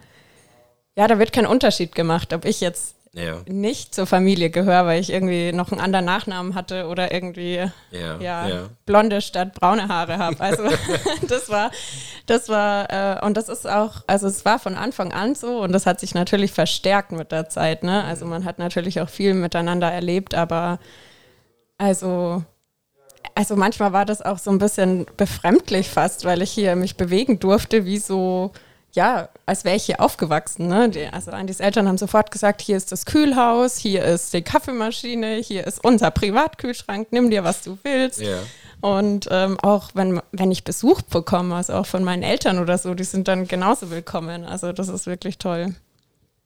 [0.97, 3.39] ja, da wird kein Unterschied gemacht, ob ich jetzt ja.
[3.49, 8.19] nicht zur Familie gehöre, weil ich irgendwie noch einen anderen Nachnamen hatte oder irgendwie ja,
[8.21, 10.41] ja, blonde statt braune Haare habe.
[10.41, 10.65] Also
[11.29, 11.71] das war,
[12.27, 15.73] das war, äh, und das ist auch, also es war von Anfang an so und
[15.73, 17.83] das hat sich natürlich verstärkt mit der Zeit.
[17.83, 18.05] Ne?
[18.05, 20.79] Also man hat natürlich auch viel miteinander erlebt, aber
[21.79, 22.45] also
[23.35, 27.39] also manchmal war das auch so ein bisschen befremdlich fast, weil ich hier mich bewegen
[27.39, 28.53] durfte, wie so
[28.93, 30.69] ja, als wäre ich hier aufgewachsen.
[30.69, 30.89] Ne?
[30.89, 35.37] Die, also Andys Eltern haben sofort gesagt, hier ist das Kühlhaus, hier ist die Kaffeemaschine,
[35.37, 38.21] hier ist unser Privatkühlschrank, nimm dir, was du willst.
[38.21, 38.39] Ja.
[38.81, 42.95] Und ähm, auch wenn, wenn ich Besuch bekomme, also auch von meinen Eltern oder so,
[42.95, 44.45] die sind dann genauso willkommen.
[44.45, 45.75] Also das ist wirklich toll.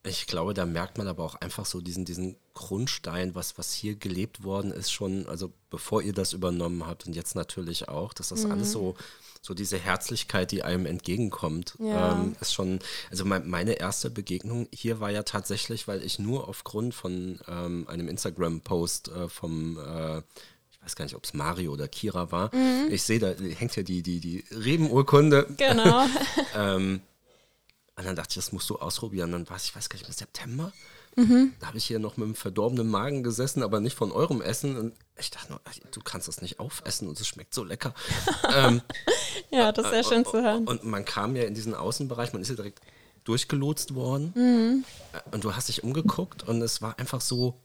[0.07, 3.95] Ich glaube, da merkt man aber auch einfach so diesen, diesen Grundstein, was, was hier
[3.95, 8.29] gelebt worden ist, schon, also bevor ihr das übernommen habt und jetzt natürlich auch, dass
[8.29, 8.53] das mhm.
[8.53, 8.97] alles so
[9.45, 12.13] so diese Herzlichkeit, die einem entgegenkommt, ja.
[12.13, 12.79] ähm, ist schon,
[13.11, 17.87] also mein, meine erste Begegnung hier war ja tatsächlich, weil ich nur aufgrund von ähm,
[17.87, 20.23] einem Instagram-Post äh, vom äh,
[20.71, 22.55] ich weiß gar nicht, ob es Mario oder Kira war.
[22.55, 22.89] Mhm.
[22.91, 25.47] Ich sehe, da hängt ja die, die, die Rebenurkunde.
[25.59, 26.07] Genau.
[26.55, 27.01] ähm,
[27.97, 29.33] und dann dachte ich, das musst du ausprobieren.
[29.33, 30.73] Dann war es, ich weiß gar nicht, im September.
[31.17, 31.53] Mhm.
[31.61, 34.77] Da habe ich hier noch mit einem verdorbenen Magen gesessen, aber nicht von eurem Essen.
[34.77, 37.95] Und ich dachte nur, du kannst das nicht aufessen und es schmeckt so lecker.
[38.55, 38.83] ähm,
[39.51, 40.67] ja, das ist sehr schön zu hören.
[40.67, 42.81] Und man kam ja in diesen Außenbereich, man ist ja direkt
[43.25, 44.33] durchgelotst worden.
[44.35, 44.85] Mhm.
[45.31, 47.61] Und du hast dich umgeguckt und es war einfach so,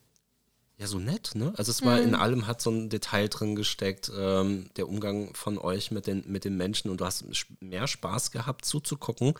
[0.78, 1.52] ja, so nett, ne?
[1.56, 2.08] Also es war mhm.
[2.08, 6.24] in allem hat so ein Detail drin gesteckt, ähm, der Umgang von euch mit den,
[6.26, 7.24] mit den Menschen und du hast
[7.60, 9.34] mehr Spaß gehabt zuzugucken,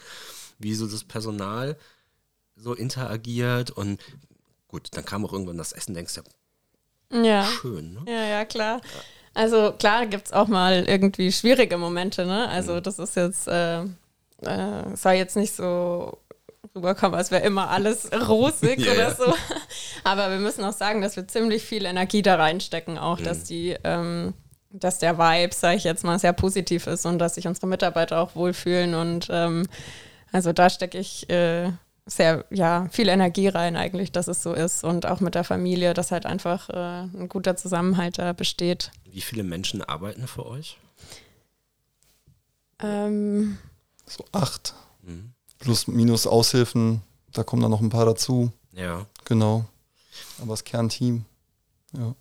[0.58, 1.78] wie so das Personal
[2.60, 4.00] so interagiert und
[4.68, 6.22] gut, dann kam auch irgendwann das Essen, denkst du,
[7.24, 8.00] ja, schön, ne?
[8.06, 8.80] Ja, ja, klar.
[9.34, 12.48] Also klar gibt es auch mal irgendwie schwierige Momente, ne?
[12.48, 12.82] Also mhm.
[12.82, 16.18] das ist jetzt, äh, äh, soll jetzt nicht so
[16.74, 19.34] rüberkommen, als wäre immer alles rosig Ja, oder so.
[20.04, 23.24] Aber wir müssen auch sagen, dass wir ziemlich viel Energie da reinstecken, auch Mhm.
[23.24, 24.34] dass die, ähm,
[24.70, 28.20] dass der Vibe, sage ich jetzt mal, sehr positiv ist und dass sich unsere Mitarbeiter
[28.20, 28.94] auch wohlfühlen.
[28.94, 29.66] Und ähm,
[30.32, 31.72] also da stecke ich äh,
[32.10, 34.84] sehr, ja, viel Energie rein eigentlich, dass es so ist.
[34.84, 38.90] Und auch mit der Familie, dass halt einfach äh, ein guter Zusammenhalt da besteht.
[39.04, 40.76] Wie viele Menschen arbeiten für euch?
[42.80, 43.58] Ähm,
[44.06, 44.74] So acht.
[45.02, 45.32] Mhm.
[45.58, 47.02] Plus, minus Aushilfen.
[47.32, 48.52] Da kommen dann noch ein paar dazu.
[48.72, 49.06] Ja.
[49.24, 49.66] Genau.
[50.38, 51.24] Aber das Kernteam.
[51.92, 52.14] Ja.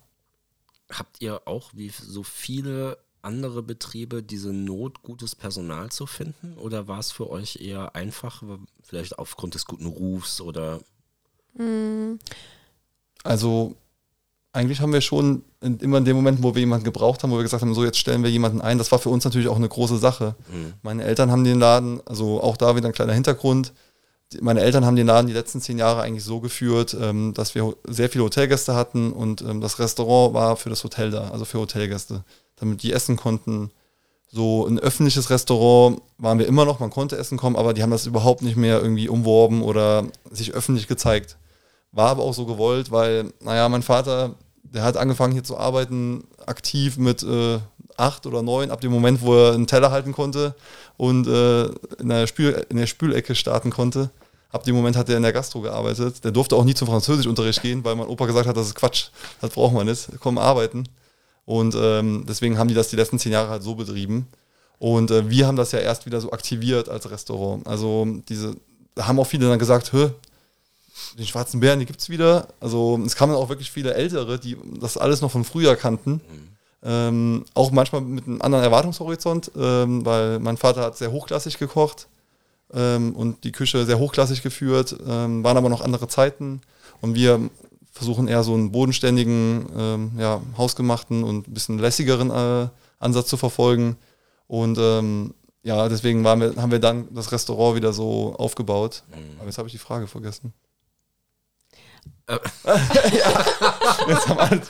[0.92, 6.56] Habt ihr auch wie so viele andere Betriebe diese Not, gutes Personal zu finden?
[6.58, 8.42] Oder war es für euch eher einfach,
[8.82, 10.80] vielleicht aufgrund des guten Rufs oder
[13.24, 13.76] Also
[14.52, 17.42] eigentlich haben wir schon immer in dem Moment, wo wir jemanden gebraucht haben, wo wir
[17.42, 19.68] gesagt haben, so jetzt stellen wir jemanden ein, das war für uns natürlich auch eine
[19.68, 20.34] große Sache.
[20.52, 20.74] Mhm.
[20.82, 23.72] Meine Eltern haben den Laden, also auch da wieder ein kleiner Hintergrund.
[24.40, 27.76] Meine Eltern haben den Laden die letzten zehn Jahre eigentlich so geführt, ähm, dass wir
[27.86, 31.58] sehr viele Hotelgäste hatten und ähm, das Restaurant war für das Hotel da, also für
[31.58, 32.24] Hotelgäste,
[32.60, 33.70] damit die essen konnten.
[34.28, 37.90] So ein öffentliches Restaurant waren wir immer noch, man konnte essen kommen, aber die haben
[37.90, 41.36] das überhaupt nicht mehr irgendwie umworben oder sich öffentlich gezeigt.
[41.90, 46.24] War aber auch so gewollt, weil, naja, mein Vater, der hat angefangen hier zu arbeiten,
[46.46, 47.58] aktiv mit äh,
[47.96, 50.54] acht oder neun, ab dem Moment, wo er einen Teller halten konnte
[50.96, 51.64] und äh,
[51.98, 54.10] in, der Spül, in der Spülecke starten konnte.
[54.50, 56.24] Ab dem Moment hat er in der Gastro gearbeitet.
[56.24, 59.08] Der durfte auch nie zum Französischunterricht gehen, weil mein Opa gesagt hat, das ist Quatsch,
[59.40, 60.84] das braucht man nicht, komm arbeiten.
[61.50, 64.28] Und ähm, deswegen haben die das die letzten zehn Jahre halt so betrieben.
[64.78, 67.66] Und äh, wir haben das ja erst wieder so aktiviert als Restaurant.
[67.66, 68.54] Also diese,
[68.94, 70.10] da haben auch viele dann gesagt, Hö,
[71.18, 72.46] den schwarzen Bären, die gibt's wieder.
[72.60, 76.20] Also es kamen auch wirklich viele Ältere, die das alles noch von früher kannten.
[76.84, 82.06] Ähm, auch manchmal mit einem anderen Erwartungshorizont, ähm, weil mein Vater hat sehr hochklassig gekocht
[82.72, 86.60] ähm, und die Küche sehr hochklassig geführt, ähm, waren aber noch andere Zeiten
[87.00, 87.50] und wir
[88.00, 93.36] versuchen eher so einen bodenständigen, ähm, ja, hausgemachten und ein bisschen lässigeren äh, Ansatz zu
[93.36, 93.98] verfolgen.
[94.46, 99.02] Und ähm, ja, deswegen waren wir, haben wir dann das Restaurant wieder so aufgebaut.
[99.38, 100.54] Aber jetzt habe ich die Frage vergessen.
[102.26, 102.38] Äh.
[103.18, 103.44] ja,
[104.08, 104.62] jetzt haben alle.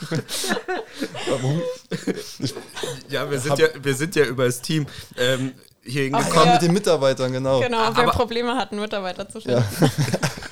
[1.29, 1.61] Warum?
[3.07, 4.85] Ja, wir sind ja, wir sind ja über das Team
[5.17, 6.47] ähm, hier Ach, hingekommen.
[6.47, 6.53] ja.
[6.53, 7.61] mit den Mitarbeitern, genau.
[7.61, 9.63] genau, Aber- wir Probleme hatten, Mitarbeiter zu finden.
[9.79, 9.89] Ja.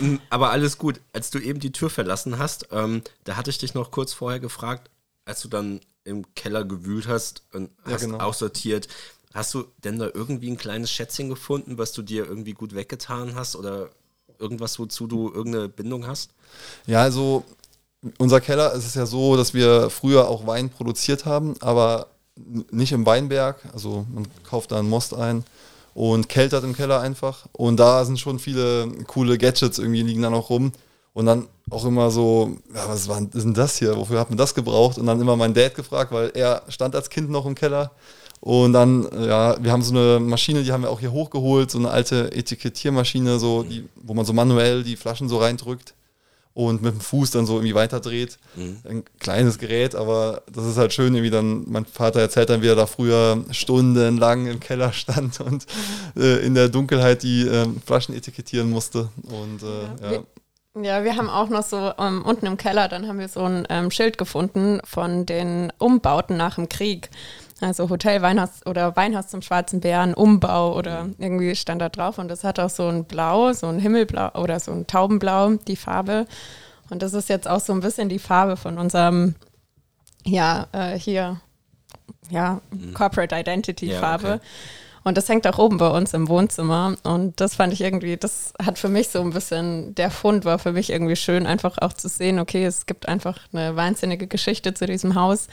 [0.00, 1.00] Ähm, aber alles gut.
[1.12, 4.40] Als du eben die Tür verlassen hast, ähm, da hatte ich dich noch kurz vorher
[4.40, 4.90] gefragt,
[5.24, 8.18] als du dann im Keller gewühlt hast und Ja, hast genau.
[8.18, 8.88] aussortiert,
[9.32, 13.34] hast du denn da irgendwie ein kleines Schätzchen gefunden, was du dir irgendwie gut weggetan
[13.34, 13.90] hast oder
[14.38, 16.30] irgendwas, wozu du irgendeine Bindung hast?
[16.86, 17.44] Ja, also
[18.18, 22.08] unser Keller, es ist ja so, dass wir früher auch Wein produziert haben, aber
[22.70, 23.56] nicht im Weinberg.
[23.72, 25.44] Also man kauft da einen Most ein
[25.94, 27.46] und keltert im Keller einfach.
[27.52, 30.72] Und da sind schon viele coole Gadgets irgendwie liegen dann auch rum.
[31.12, 33.96] Und dann auch immer so, ja, was war denn das hier?
[33.96, 34.98] Wofür hat man das gebraucht?
[34.98, 37.92] Und dann immer mein Dad gefragt, weil er stand als Kind noch im Keller.
[38.40, 41.78] Und dann, ja, wir haben so eine Maschine, die haben wir auch hier hochgeholt, so
[41.78, 45.94] eine alte Etikettiermaschine, so, die, wo man so manuell die Flaschen so reindrückt
[46.54, 48.38] und mit dem Fuß dann so irgendwie weiterdreht.
[48.56, 52.68] Ein kleines Gerät, aber das ist halt schön, irgendwie dann, mein Vater erzählt dann, wie
[52.68, 55.66] er da früher stundenlang im Keller stand und
[56.16, 59.08] äh, in der Dunkelheit die ähm, Flaschen etikettieren musste.
[59.24, 60.10] Und äh, ja.
[60.10, 60.26] wir-
[60.82, 63.66] Ja, wir haben auch noch so ähm, unten im Keller, dann haben wir so ein
[63.68, 67.10] ähm, Schild gefunden von den Umbauten nach dem Krieg.
[67.64, 72.18] Also Hotel Weinhaus oder Weinhaus zum Schwarzen Bären, Umbau oder irgendwie stand da drauf.
[72.18, 75.76] Und das hat auch so ein Blau, so ein Himmelblau oder so ein Taubenblau, die
[75.76, 76.26] Farbe.
[76.90, 79.34] Und das ist jetzt auch so ein bisschen die Farbe von unserem,
[80.24, 81.40] ja, äh, hier,
[82.30, 82.60] ja,
[82.92, 84.34] Corporate Identity Ja, Farbe.
[84.34, 84.40] okay.
[85.06, 86.96] Und das hängt auch oben bei uns im Wohnzimmer.
[87.02, 90.58] Und das fand ich irgendwie, das hat für mich so ein bisschen, der Fund war
[90.58, 94.72] für mich irgendwie schön, einfach auch zu sehen, okay, es gibt einfach eine wahnsinnige Geschichte
[94.72, 95.48] zu diesem Haus.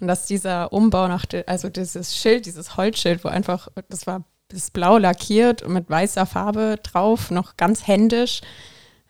[0.00, 4.70] Und dass dieser Umbau nach, also dieses Schild, dieses Holzschild, wo einfach, das war das
[4.70, 8.42] blau lackiert und mit weißer Farbe drauf, noch ganz händisch.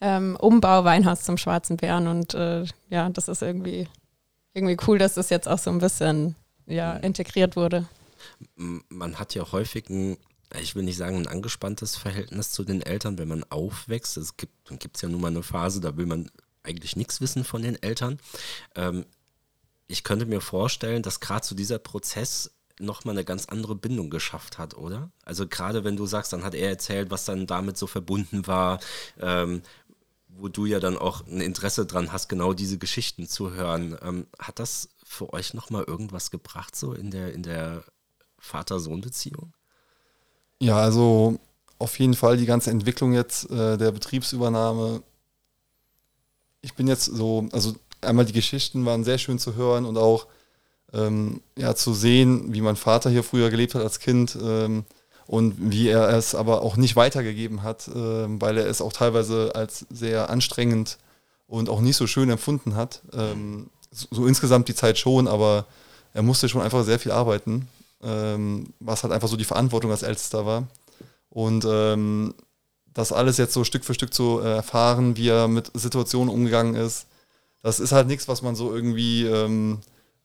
[0.01, 2.07] Ähm, Umbau Weinhaus zum Schwarzen Bären.
[2.07, 3.89] Und äh, ja, das ist irgendwie,
[4.55, 7.87] irgendwie cool, dass das jetzt auch so ein bisschen ja, integriert wurde.
[8.57, 10.17] Man hat ja häufig ein,
[10.61, 14.17] ich will nicht sagen, ein angespanntes Verhältnis zu den Eltern, wenn man aufwächst.
[14.17, 16.31] Es gibt gibt's ja nun mal eine Phase, da will man
[16.63, 18.19] eigentlich nichts wissen von den Eltern.
[18.75, 19.07] Ähm,
[19.89, 24.59] ich könnte mir vorstellen, dass gerade so dieser Prozess nochmal eine ganz andere Bindung geschafft
[24.59, 25.11] hat, oder?
[25.25, 28.81] Also gerade wenn du sagst, dann hat er erzählt, was dann damit so verbunden war,
[29.21, 29.63] ähm,
[30.29, 33.97] wo du ja dann auch ein Interesse dran hast, genau diese Geschichten zu hören.
[34.03, 37.85] Ähm, hat das für euch nochmal irgendwas gebracht, so in der, in der
[38.39, 39.55] Vater-Sohn-Beziehung?
[40.61, 41.39] Ja, also
[41.79, 45.03] auf jeden Fall die ganze Entwicklung jetzt äh, der Betriebsübernahme.
[46.61, 47.75] Ich bin jetzt so, also
[48.07, 50.27] einmal die Geschichten waren sehr schön zu hören und auch
[50.93, 54.85] ähm, ja, zu sehen, wie mein Vater hier früher gelebt hat als Kind ähm,
[55.27, 59.53] und wie er es aber auch nicht weitergegeben hat, äh, weil er es auch teilweise
[59.55, 60.99] als sehr anstrengend
[61.47, 63.03] und auch nicht so schön empfunden hat.
[63.13, 65.67] Ähm, so, so, insgesamt die Zeit schon, aber
[66.13, 67.69] er musste schon einfach sehr viel arbeiten,
[68.03, 70.67] ähm, was halt einfach so die Verantwortung als Ältester war.
[71.31, 72.35] Und ähm,
[72.95, 76.75] das alles jetzt so Stück für Stück zu äh, erfahren, wie er mit Situationen umgegangen
[76.75, 77.07] ist,
[77.67, 79.81] das ist halt nichts, was man so irgendwie ähm,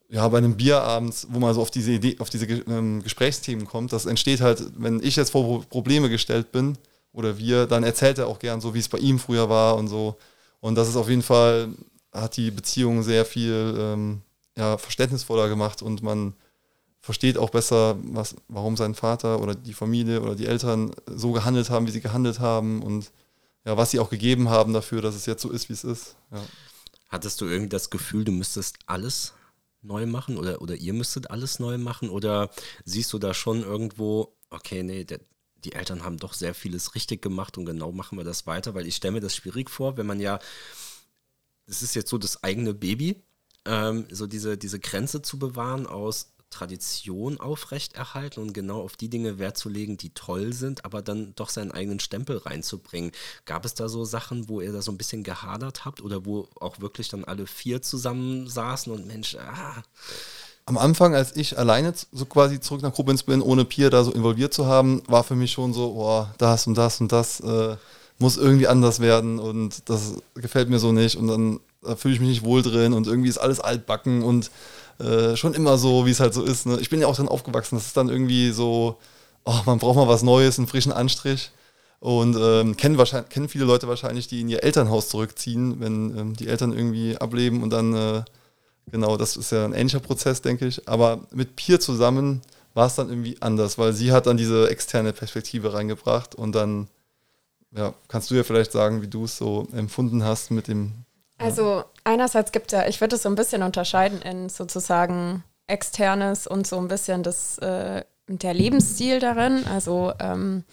[0.10, 3.92] ja, bei einem Bierabend, wo man so auf diese Idee, auf diese ähm, Gesprächsthemen kommt,
[3.94, 6.78] das entsteht halt, wenn ich jetzt vor Probleme gestellt bin
[7.14, 9.88] oder wir, dann erzählt er auch gern so, wie es bei ihm früher war und
[9.88, 10.18] so.
[10.60, 11.70] Und das ist auf jeden Fall,
[12.14, 14.22] hat die Beziehung sehr viel ähm,
[14.56, 16.36] ja, verständnisvoller gemacht und man
[17.00, 21.72] versteht auch besser, was, warum sein Vater oder die Familie oder die Eltern so gehandelt
[21.72, 23.12] haben, wie sie gehandelt haben und
[23.66, 26.16] ja, was sie auch gegeben haben dafür, dass es jetzt so ist, wie es ist.
[26.32, 26.38] Ja.
[27.12, 29.34] Hattest du irgendwie das Gefühl, du müsstest alles
[29.82, 32.10] neu machen oder, oder ihr müsstet alles neu machen?
[32.10, 32.50] Oder
[32.86, 35.20] siehst du da schon irgendwo, okay, nee, der,
[35.56, 38.76] die Eltern haben doch sehr vieles richtig gemacht und genau machen wir das weiter?
[38.76, 40.40] Weil ich stelle mir das schwierig vor, wenn man ja,
[41.68, 43.22] das ist jetzt so das eigene Baby,
[43.66, 49.40] ähm, so diese, diese Grenze zu bewahren aus, Tradition aufrechterhalten und genau auf die Dinge
[49.40, 53.12] Wert zu legen, die toll sind, aber dann doch seinen eigenen Stempel reinzubringen.
[53.46, 56.48] Gab es da so Sachen, wo ihr da so ein bisschen gehadert habt oder wo
[56.60, 59.82] auch wirklich dann alle vier zusammen saßen und Mensch, ah.
[60.66, 64.12] Am Anfang, als ich alleine so quasi zurück nach Koblenz bin, ohne Pier da so
[64.12, 67.76] involviert zu haben, war für mich schon so, boah, das und das und das äh,
[68.20, 72.20] muss irgendwie anders werden und das gefällt mir so nicht und dann da fühle ich
[72.20, 74.52] mich nicht wohl drin und irgendwie ist alles altbacken und
[75.02, 76.66] äh, schon immer so, wie es halt so ist.
[76.66, 76.78] Ne?
[76.80, 77.76] Ich bin ja auch dann aufgewachsen.
[77.76, 78.98] Das ist dann irgendwie so,
[79.46, 81.52] oh, man braucht mal was Neues, einen frischen Anstrich.
[82.00, 86.36] Und ähm, kennen, wahrscheinlich, kennen viele Leute wahrscheinlich, die in ihr Elternhaus zurückziehen, wenn ähm,
[86.36, 88.24] die Eltern irgendwie ableben und dann, äh,
[88.92, 90.88] genau, das ist ja ein ähnlicher Prozess, denke ich.
[90.90, 92.42] Aber mit Pier zusammen
[92.74, 96.88] war es dann irgendwie anders, weil sie hat dann diese externe Perspektive reingebracht und dann,
[97.76, 100.94] ja, kannst du ja vielleicht sagen, wie du es so empfunden hast mit dem
[101.42, 106.48] also einerseits gibt es ja, ich würde es so ein bisschen unterscheiden in sozusagen externes
[106.48, 109.66] und so ein bisschen das, äh, der Lebensstil darin.
[109.68, 110.64] Also ähm,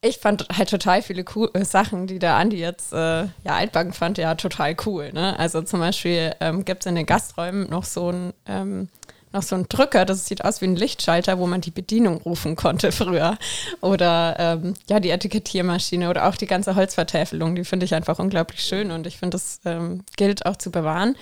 [0.00, 3.94] ich fand halt total viele cool, äh, Sachen, die der Andi jetzt, äh, ja, Altbank
[3.94, 5.12] fand ja total cool.
[5.12, 5.38] Ne?
[5.38, 8.88] Also zum Beispiel ähm, gibt es in den Gasträumen noch so ein ähm,
[9.36, 12.56] noch so ein Drücker, das sieht aus wie ein Lichtschalter, wo man die Bedienung rufen
[12.56, 13.38] konnte früher.
[13.80, 18.62] Oder ähm, ja, die Etikettiermaschine oder auch die ganze Holzvertäfelung, die finde ich einfach unglaublich
[18.62, 21.16] schön und ich finde, das ähm, gilt auch zu bewahren.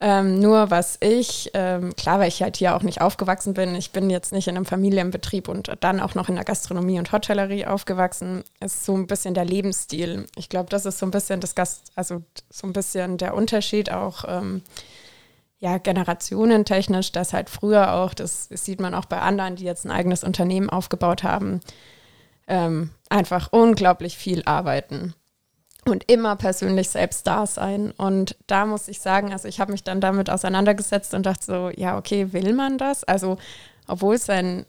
[0.00, 3.90] Ähm, nur was ich, ähm, klar, weil ich halt hier auch nicht aufgewachsen bin, ich
[3.90, 7.66] bin jetzt nicht in einem Familienbetrieb und dann auch noch in der Gastronomie und Hotellerie
[7.66, 10.26] aufgewachsen, ist so ein bisschen der Lebensstil.
[10.36, 13.90] Ich glaube, das ist so ein bisschen das Gast, also so ein bisschen der Unterschied
[13.90, 14.62] auch ähm,
[15.60, 19.90] ja, generationentechnisch, dass halt früher auch, das, sieht man auch bei anderen, die jetzt ein
[19.90, 21.60] eigenes Unternehmen aufgebaut haben,
[22.46, 25.14] ähm, einfach unglaublich viel arbeiten
[25.84, 27.92] und immer persönlich selbst da sein.
[27.92, 31.70] Und da muss ich sagen, also ich habe mich dann damit auseinandergesetzt und dachte so,
[31.74, 33.04] ja, okay, will man das?
[33.04, 33.38] Also,
[33.86, 34.64] obwohl es ein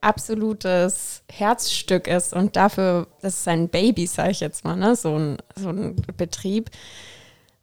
[0.00, 4.94] absolutes Herzstück ist und dafür, das ist ein Baby, sage ich jetzt mal, ne?
[4.94, 6.70] so, ein, so ein Betrieb,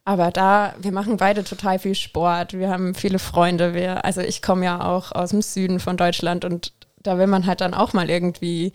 [0.04, 2.52] aber da, wir machen beide total viel Sport.
[2.52, 3.72] Wir haben viele Freunde.
[3.74, 7.46] Wir, also ich komme ja auch aus dem Süden von Deutschland und da will man
[7.46, 8.72] halt dann auch mal irgendwie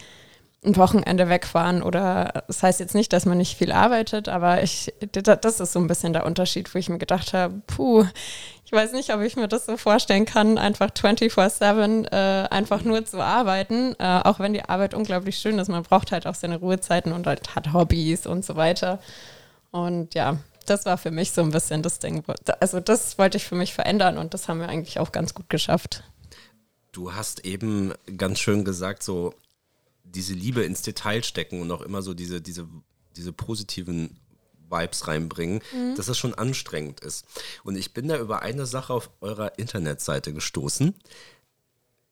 [0.65, 4.93] ein Wochenende wegfahren oder das heißt jetzt nicht, dass man nicht viel arbeitet, aber ich,
[5.13, 8.05] das ist so ein bisschen der Unterschied, wo ich mir gedacht habe, puh,
[8.65, 13.05] ich weiß nicht, ob ich mir das so vorstellen kann, einfach 24-7 äh, einfach nur
[13.05, 15.69] zu arbeiten, äh, auch wenn die Arbeit unglaublich schön ist.
[15.69, 18.99] Man braucht halt auch seine Ruhezeiten und halt hat Hobbys und so weiter.
[19.71, 22.23] Und ja, das war für mich so ein bisschen das Ding.
[22.59, 25.49] Also das wollte ich für mich verändern und das haben wir eigentlich auch ganz gut
[25.49, 26.03] geschafft.
[26.91, 29.33] Du hast eben ganz schön gesagt, so
[30.03, 32.67] diese Liebe ins Detail stecken und auch immer so diese, diese,
[33.15, 34.17] diese positiven
[34.69, 35.95] Vibes reinbringen, mhm.
[35.95, 37.25] dass das schon anstrengend ist.
[37.63, 40.95] Und ich bin da über eine Sache auf eurer Internetseite gestoßen.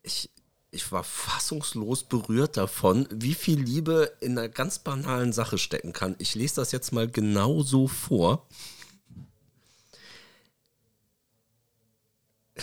[0.03, 0.29] Ich,
[0.77, 6.15] ich war fassungslos berührt davon, wie viel Liebe in einer ganz banalen Sache stecken kann.
[6.19, 8.47] Ich lese das jetzt mal genau so vor.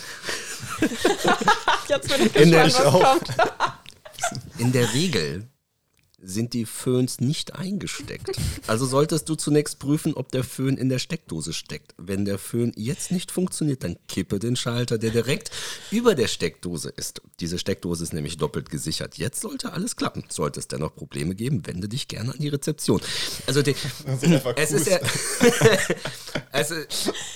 [1.89, 3.27] jetzt bin ich gespannt, was kommt.
[4.59, 5.49] in der Regel
[6.25, 8.31] sind die Föhns nicht eingesteckt.
[8.67, 11.93] Also solltest du zunächst prüfen, ob der Föhn in der Steckdose steckt.
[11.97, 15.51] Wenn der Föhn jetzt nicht funktioniert, dann kippe den Schalter, der direkt
[15.91, 17.21] über der Steckdose ist.
[17.39, 19.17] Diese Steckdose ist nämlich doppelt gesichert.
[19.17, 20.23] Jetzt sollte alles klappen.
[20.29, 23.01] Sollte es dennoch Probleme geben, wende dich gerne an die Rezeption.
[23.45, 23.75] Also die,
[24.55, 24.99] es ist ja,
[26.51, 26.75] also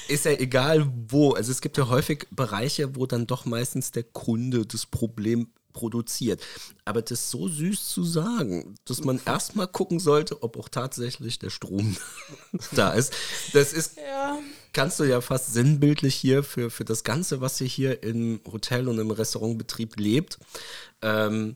[0.08, 1.34] ist ja egal wo.
[1.34, 6.41] Also es gibt ja häufig Bereiche, wo dann doch meistens der Kunde das Problem produziert.
[6.86, 11.39] Aber das ist so süß zu sagen, dass man erstmal gucken sollte, ob auch tatsächlich
[11.39, 11.97] der Strom
[12.71, 13.13] da ist.
[13.53, 14.38] Das ist, ja.
[14.73, 18.88] kannst du ja fast sinnbildlich hier für, für das Ganze, was ihr hier im Hotel
[18.88, 20.39] und im Restaurantbetrieb lebt.
[21.01, 21.55] Ähm,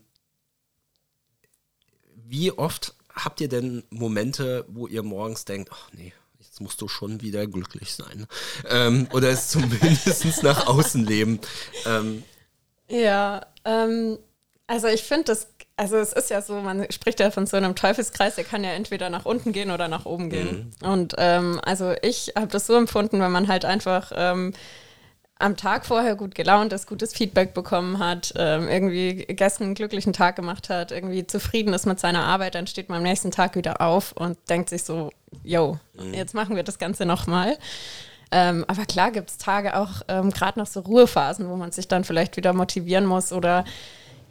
[2.26, 6.88] wie oft habt ihr denn Momente, wo ihr morgens denkt, ach nee, jetzt musst du
[6.88, 8.28] schon wieder glücklich sein.
[8.70, 11.40] Ähm, oder es zumindest nach außen leben.
[11.86, 12.24] Ähm,
[12.94, 14.18] ja, ähm,
[14.68, 17.76] also ich finde das, also es ist ja so, man spricht ja von so einem
[17.76, 20.74] Teufelskreis, der kann ja entweder nach unten gehen oder nach oben gehen.
[20.82, 20.88] Mhm.
[20.88, 24.54] Und ähm, also ich habe das so empfunden, wenn man halt einfach ähm,
[25.40, 30.14] am Tag vorher gut gelaunt ist, gutes Feedback bekommen hat, ähm, irgendwie gestern einen glücklichen
[30.14, 33.56] Tag gemacht hat, irgendwie zufrieden ist mit seiner Arbeit, dann steht man am nächsten Tag
[33.56, 35.12] wieder auf und denkt sich so,
[35.44, 36.14] yo, mhm.
[36.14, 37.58] jetzt machen wir das Ganze nochmal.
[38.34, 41.88] Ähm, aber klar gibt es Tage auch, ähm, gerade nach so Ruhephasen, wo man sich
[41.88, 43.64] dann vielleicht wieder motivieren muss oder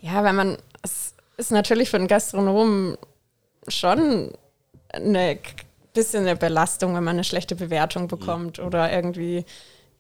[0.01, 2.99] ja, wenn man, es ist natürlich für einen Gastronomen
[3.69, 4.33] schon
[4.93, 5.39] eine
[5.93, 8.65] bisschen eine Belastung, wenn man eine schlechte Bewertung bekommt mhm.
[8.65, 9.45] oder irgendwie,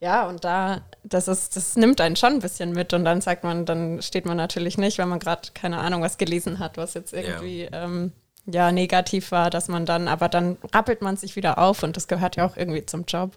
[0.00, 3.44] ja, und da, das ist, das nimmt einen schon ein bisschen mit und dann sagt
[3.44, 6.94] man, dann steht man natürlich nicht, wenn man gerade, keine Ahnung, was gelesen hat, was
[6.94, 7.84] jetzt irgendwie ja.
[7.84, 8.10] Ähm,
[8.46, 12.08] ja negativ war, dass man dann, aber dann rappelt man sich wieder auf und das
[12.08, 13.32] gehört ja auch irgendwie zum Job.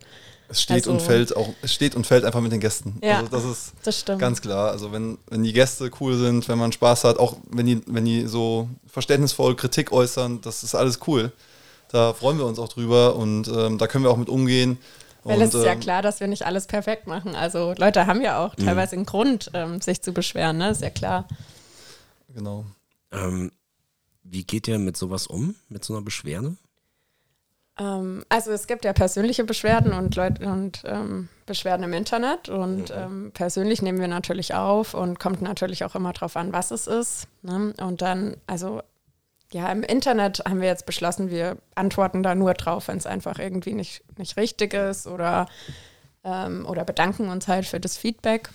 [0.48, 3.00] Es steht also, und fällt auch, es steht und fällt einfach mit den Gästen.
[3.04, 4.72] Ja, also das ist das ganz klar.
[4.72, 8.06] Also wenn, wenn die Gäste cool sind, wenn man Spaß hat, auch wenn die, wenn
[8.06, 11.32] die so verständnisvoll Kritik äußern, das ist alles cool.
[11.92, 14.78] Da freuen wir uns auch drüber und ähm, da können wir auch mit umgehen.
[15.24, 17.36] Weil und, es ist ja ähm, klar, dass wir nicht alles perfekt machen.
[17.36, 18.66] Also Leute haben ja auch mhm.
[18.66, 20.70] teilweise einen Grund, ähm, sich zu beschweren, ne?
[20.70, 21.28] Ist ja klar.
[22.34, 22.66] Genau.
[23.12, 23.52] Ähm,
[24.24, 26.56] wie geht ihr mit sowas um, mit so einer Beschwerde?
[27.80, 32.90] Ähm, also es gibt ja persönliche Beschwerden und Leute und ähm, Beschwerden im Internet und
[32.90, 32.96] mhm.
[32.96, 36.88] ähm, persönlich nehmen wir natürlich auf und kommt natürlich auch immer darauf an, was es
[36.88, 37.28] ist.
[37.42, 37.74] Ne?
[37.82, 38.82] Und dann, also
[39.52, 43.40] ja, im Internet haben wir jetzt beschlossen, wir antworten da nur drauf, wenn es einfach
[43.40, 45.48] irgendwie nicht, nicht richtig ist oder,
[46.24, 48.50] ähm, oder bedanken uns halt für das Feedback.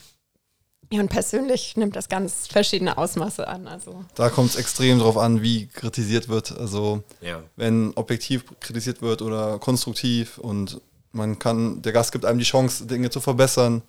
[0.92, 3.68] Ja, und persönlich nimmt das ganz verschiedene Ausmaße an.
[3.68, 4.04] Also.
[4.16, 6.50] Da kommt es extrem drauf an, wie kritisiert wird.
[6.58, 7.42] Also ja.
[7.56, 10.80] wenn objektiv kritisiert wird oder konstruktiv und
[11.12, 13.82] man kann, der Gast gibt einem die Chance, Dinge zu verbessern,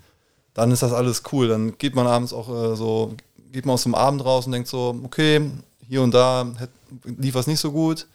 [0.53, 1.47] dann ist das alles cool.
[1.47, 3.15] Dann geht man abends auch äh, so,
[3.51, 5.49] geht man aus dem Abend raus und denkt so, okay,
[5.87, 6.51] hier und da
[7.03, 8.07] lief es nicht so gut,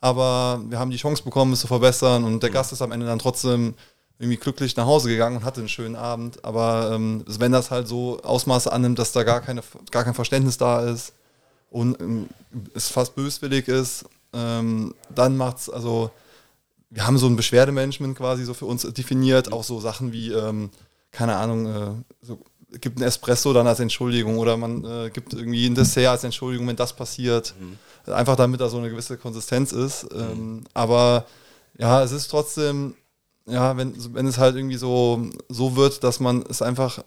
[0.00, 2.54] aber wir haben die Chance bekommen, es zu verbessern und der mhm.
[2.54, 3.74] Gast ist am Ende dann trotzdem
[4.18, 6.44] irgendwie glücklich nach Hause gegangen und hatte einen schönen Abend.
[6.44, 10.58] Aber ähm, wenn das halt so Ausmaße annimmt, dass da gar, keine, gar kein Verständnis
[10.58, 11.12] da ist
[11.70, 12.28] und ähm,
[12.74, 16.10] es fast böswillig ist, ähm, dann macht's, also
[16.90, 20.70] wir haben so ein Beschwerdemanagement quasi so für uns definiert, auch so Sachen wie, ähm,
[21.12, 21.90] keine Ahnung, äh,
[22.22, 22.38] so,
[22.80, 26.66] gibt ein Espresso dann als Entschuldigung oder man äh, gibt irgendwie ein Dessert als Entschuldigung,
[26.68, 27.54] wenn das passiert.
[27.58, 28.12] Mhm.
[28.12, 30.06] Einfach damit da so eine gewisse Konsistenz ist.
[30.12, 30.64] Ähm, mhm.
[30.74, 31.24] Aber
[31.78, 32.94] ja, es ist trotzdem
[33.48, 37.02] ja, wenn, wenn es halt irgendwie so, so wird, dass man es einfach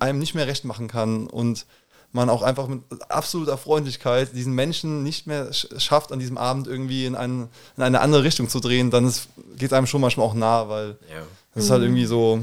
[0.00, 1.66] einem nicht mehr recht machen kann und
[2.12, 7.04] man auch einfach mit absoluter Freundlichkeit diesen Menschen nicht mehr schafft, an diesem Abend irgendwie
[7.04, 9.12] in, einen, in eine andere Richtung zu drehen, dann
[9.56, 11.22] geht es einem schon manchmal auch nah, weil ja.
[11.54, 12.42] das ist halt irgendwie so,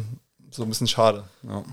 [0.52, 1.24] so ein bisschen schade.
[1.44, 1.64] Ja.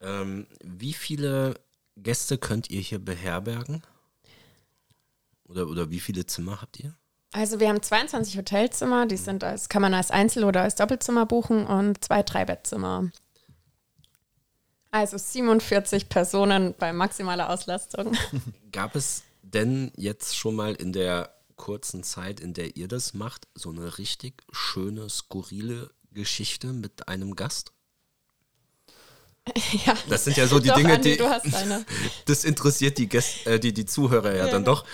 [0.00, 1.54] Ähm, wie viele
[1.96, 3.82] Gäste könnt ihr hier beherbergen?
[5.48, 6.94] Oder, oder wie viele Zimmer habt ihr?
[7.32, 11.26] Also wir haben 22 Hotelzimmer, die sind als, kann man als Einzel- oder als Doppelzimmer
[11.26, 13.10] buchen und zwei Dreibettzimmer.
[14.90, 18.16] Also 47 Personen bei maximaler Auslastung.
[18.72, 23.46] Gab es denn jetzt schon mal in der kurzen Zeit, in der ihr das macht,
[23.54, 27.72] so eine richtig schöne, skurrile Geschichte mit einem Gast?
[29.86, 29.96] Ja.
[30.10, 31.22] Das sind ja so die doch, Dinge, Andi, die.
[32.26, 34.84] Das interessiert die, Gäste, äh, die, die Zuhörer ja, ja dann doch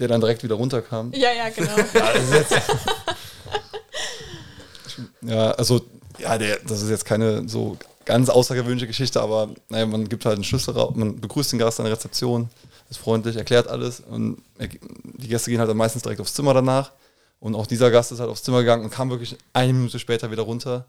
[0.00, 1.12] der dann direkt wieder runterkam.
[1.14, 1.76] Ja, ja, genau.
[5.22, 5.82] ja, also,
[6.18, 10.36] ja, der, das ist jetzt keine so ganz außergewöhnliche Geschichte, aber naja, man gibt halt
[10.36, 12.48] einen Schlüssel raus, man begrüßt den Gast an der Rezeption,
[12.88, 16.90] ist freundlich, erklärt alles und die Gäste gehen halt dann meistens direkt aufs Zimmer danach.
[17.38, 20.30] Und auch dieser Gast ist halt aufs Zimmer gegangen und kam wirklich eine Minute später
[20.30, 20.86] wieder runter.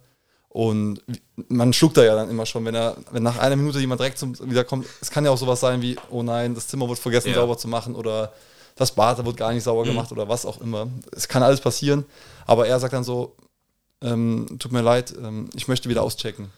[0.50, 1.02] Und
[1.48, 4.18] man schluckt da ja dann immer schon, wenn er, wenn nach einer Minute jemand direkt
[4.18, 4.86] zum, wieder kommt.
[5.00, 7.36] Es kann ja auch sowas sein wie, oh nein, das Zimmer wird vergessen ja.
[7.36, 8.34] sauber zu machen oder
[8.82, 9.90] das Bad wird gar nicht sauber mhm.
[9.90, 10.88] gemacht oder was auch immer.
[11.12, 12.06] Es kann alles passieren.
[12.46, 13.36] Aber er sagt dann so,
[14.02, 16.50] ähm, tut mir leid, ähm, ich möchte wieder auschecken.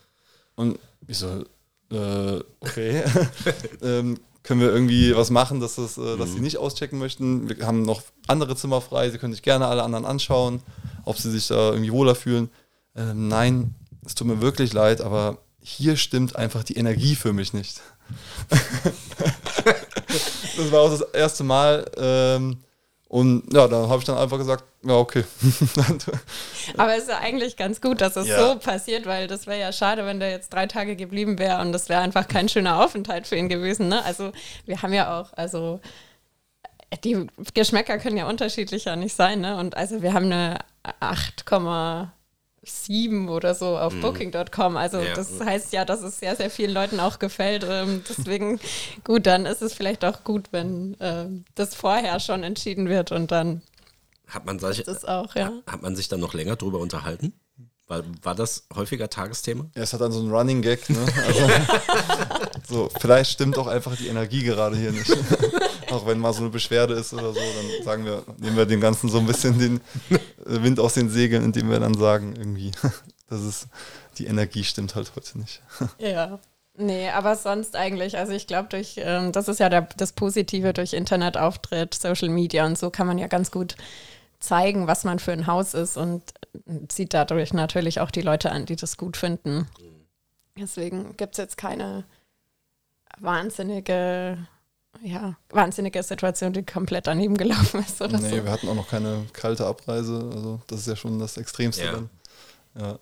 [0.56, 1.44] Und ich so,
[1.92, 3.04] äh, okay.
[3.82, 6.34] ähm, können wir irgendwie was machen, dass, das, äh, dass mhm.
[6.34, 7.50] sie nicht auschecken möchten.
[7.50, 10.62] Wir haben noch andere Zimmer frei, sie können sich gerne alle anderen anschauen,
[11.06, 12.50] ob sie sich da irgendwie wohler fühlen.
[12.96, 17.54] Ähm, nein, es tut mir wirklich leid, aber hier stimmt einfach die Energie für mich
[17.54, 17.82] nicht.
[20.58, 21.86] das war auch das erste Mal.
[21.98, 22.58] Ähm,
[23.14, 25.24] und ja, da habe ich dann einfach gesagt, ja, okay.
[26.78, 28.40] Aber es ist ja eigentlich ganz gut, dass es ja.
[28.40, 31.74] so passiert, weil das wäre ja schade, wenn der jetzt drei Tage geblieben wäre und
[31.74, 33.88] das wäre einfach kein schöner Aufenthalt für ihn gewesen.
[33.88, 34.04] Ne?
[34.04, 34.32] Also
[34.66, 35.80] wir haben ja auch, also
[37.04, 39.42] die Geschmäcker können ja unterschiedlicher nicht sein.
[39.42, 39.58] Ne?
[39.58, 40.60] Und also wir haben eine
[41.00, 41.46] 8,
[42.66, 44.02] sieben oder so auf mhm.
[44.02, 44.78] Booking.com.
[44.78, 45.14] Also ja.
[45.14, 47.66] das heißt ja, dass es sehr, sehr vielen Leuten auch gefällt.
[47.68, 48.60] Ähm, deswegen,
[49.04, 53.32] gut, dann ist es vielleicht auch gut, wenn äh, das vorher schon entschieden wird und
[53.32, 53.62] dann
[54.28, 55.52] hat man, solche, auch, ja.
[55.68, 57.34] hat man sich dann noch länger drüber unterhalten?
[57.88, 59.70] War, war das häufiger Tagesthema?
[59.76, 60.90] Ja, es hat dann so einen Running Gag.
[60.90, 61.06] Ne?
[61.28, 61.50] Also,
[62.68, 65.12] so, vielleicht stimmt auch einfach die Energie gerade hier nicht.
[65.94, 68.82] auch wenn mal so eine Beschwerde ist oder so, dann sagen wir, nehmen wir dem
[68.82, 69.82] Ganzen so ein bisschen den
[70.46, 72.72] Wind aus den Segeln, indem wir dann sagen, irgendwie,
[73.30, 73.68] das ist,
[74.18, 75.62] die Energie stimmt halt heute nicht.
[75.98, 76.40] Ja.
[76.76, 80.74] Nee, aber sonst eigentlich, also ich glaube, durch, ähm, das ist ja der, das Positive
[80.74, 83.76] durch Internetauftritt, Social Media und so kann man ja ganz gut
[84.40, 86.24] zeigen, was man für ein Haus ist und
[86.88, 89.68] zieht dadurch natürlich auch die Leute an, die das gut finden.
[90.58, 92.06] Deswegen gibt es jetzt keine
[93.20, 94.38] wahnsinnige
[95.02, 98.02] ja, wahnsinnige Situation, die komplett daneben gelaufen ist.
[98.02, 98.44] Oder nee, so.
[98.44, 100.30] wir hatten auch noch keine kalte Abreise.
[100.34, 101.92] Also das ist ja schon das Extremste ja.
[101.92, 102.10] dann.
[102.80, 103.00] Ja.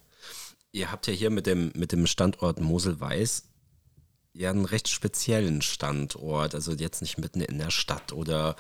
[0.72, 3.44] Ihr habt ja hier mit dem, mit dem Standort Mosel-Weiß
[4.34, 6.56] ja einen recht speziellen Standort.
[6.56, 8.56] Also jetzt nicht mitten in der Stadt oder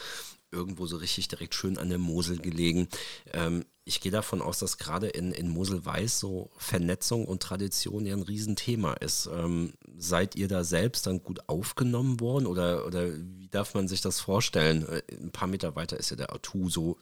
[0.51, 2.89] irgendwo so richtig direkt schön an der Mosel gelegen.
[3.31, 8.15] Ähm, ich gehe davon aus, dass gerade in, in Mosel-Weiß so Vernetzung und Tradition ja
[8.15, 9.29] ein Riesenthema ist.
[9.33, 13.99] Ähm, seid ihr da selbst dann gut aufgenommen worden oder, oder wie darf man sich
[13.99, 14.87] das vorstellen?
[14.87, 16.97] Äh, ein paar Meter weiter ist ja der Atu so,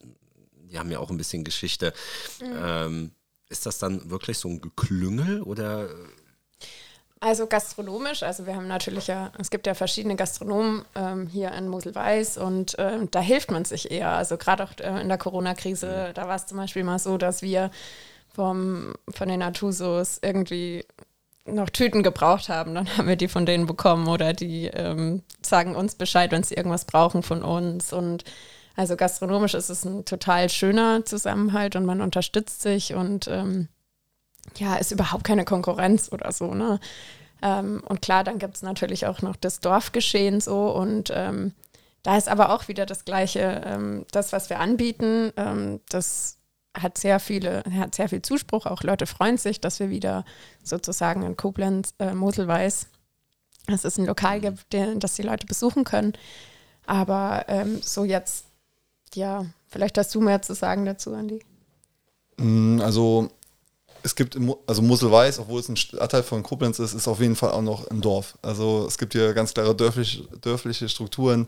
[0.72, 1.94] die haben ja auch ein bisschen Geschichte.
[2.42, 2.56] Mhm.
[2.60, 3.12] Ähm,
[3.50, 5.90] ist das dann wirklich so ein Geklüngel oder
[7.22, 11.68] also gastronomisch, also wir haben natürlich ja, es gibt ja verschiedene Gastronomen ähm, hier in
[11.68, 14.12] Mosel-Weiß und ähm, da hilft man sich eher.
[14.12, 17.42] Also gerade auch äh, in der Corona-Krise, da war es zum Beispiel mal so, dass
[17.42, 17.72] wir
[18.34, 20.86] vom, von den Atusos irgendwie
[21.46, 25.76] noch Tüten gebraucht haben, dann haben wir die von denen bekommen oder die ähm, sagen
[25.76, 27.92] uns Bescheid, wenn sie irgendwas brauchen von uns.
[27.92, 28.24] Und
[28.78, 33.68] also gastronomisch ist es ein total schöner Zusammenhalt und man unterstützt sich und ähm,
[34.58, 36.80] ja, ist überhaupt keine Konkurrenz oder so, ne?
[37.42, 41.54] Ähm, und klar, dann gibt es natürlich auch noch das Dorfgeschehen so und ähm,
[42.04, 46.38] da ist aber auch wieder das Gleiche, ähm, das, was wir anbieten, ähm, das
[46.78, 50.24] hat sehr viele, hat sehr viel Zuspruch, auch Leute freuen sich, dass wir wieder
[50.64, 52.88] sozusagen in Koblenz, äh, Moselweiß,
[53.68, 54.42] dass es ein Lokal mhm.
[54.42, 56.14] gibt, den, das die Leute besuchen können.
[56.86, 58.46] Aber ähm, so jetzt,
[59.14, 61.42] ja, vielleicht hast du mehr zu sagen dazu, Andi.
[62.38, 63.30] Mm, also
[64.04, 64.38] es gibt,
[64.68, 67.88] also Muselweiß, obwohl es ein Stadtteil von Koblenz ist, ist auf jeden Fall auch noch
[67.90, 68.38] ein Dorf.
[68.42, 71.48] Also es gibt hier ganz klare dörflich, dörfliche Strukturen.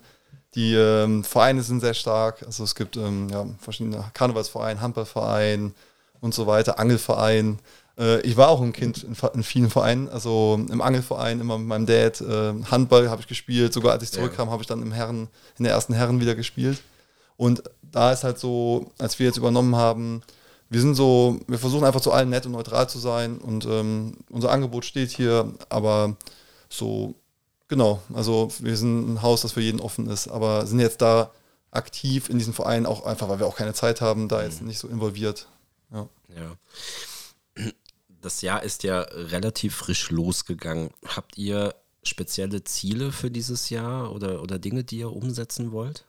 [0.55, 2.43] Die ähm, Vereine sind sehr stark.
[2.45, 5.73] Also es gibt ähm, ja, verschiedene Karnevalsvereine, Handballverein
[6.19, 7.59] und so weiter, Angelverein.
[7.97, 11.67] Äh, ich war auch ein Kind in, in, vielen Vereinen, also im Angelverein immer mit
[11.67, 12.19] meinem Dad.
[12.21, 13.73] Äh, Handball habe ich gespielt.
[13.73, 16.81] Sogar als ich zurückkam, habe ich dann im Herren, in der ersten Herren wieder gespielt.
[17.37, 20.21] Und da ist halt so, als wir jetzt übernommen haben,
[20.71, 24.13] wir sind so, wir versuchen einfach zu allen nett und neutral zu sein und ähm,
[24.29, 26.15] unser Angebot steht hier, aber
[26.69, 27.13] so,
[27.67, 31.31] genau, also wir sind ein Haus, das für jeden offen ist, aber sind jetzt da
[31.71, 34.69] aktiv in diesem Verein auch einfach, weil wir auch keine Zeit haben, da jetzt mhm.
[34.69, 35.49] nicht so involviert.
[35.91, 36.07] Ja.
[36.29, 37.65] ja.
[38.21, 40.91] Das Jahr ist ja relativ frisch losgegangen.
[41.05, 46.05] Habt ihr spezielle Ziele für dieses Jahr oder, oder Dinge, die ihr umsetzen wollt?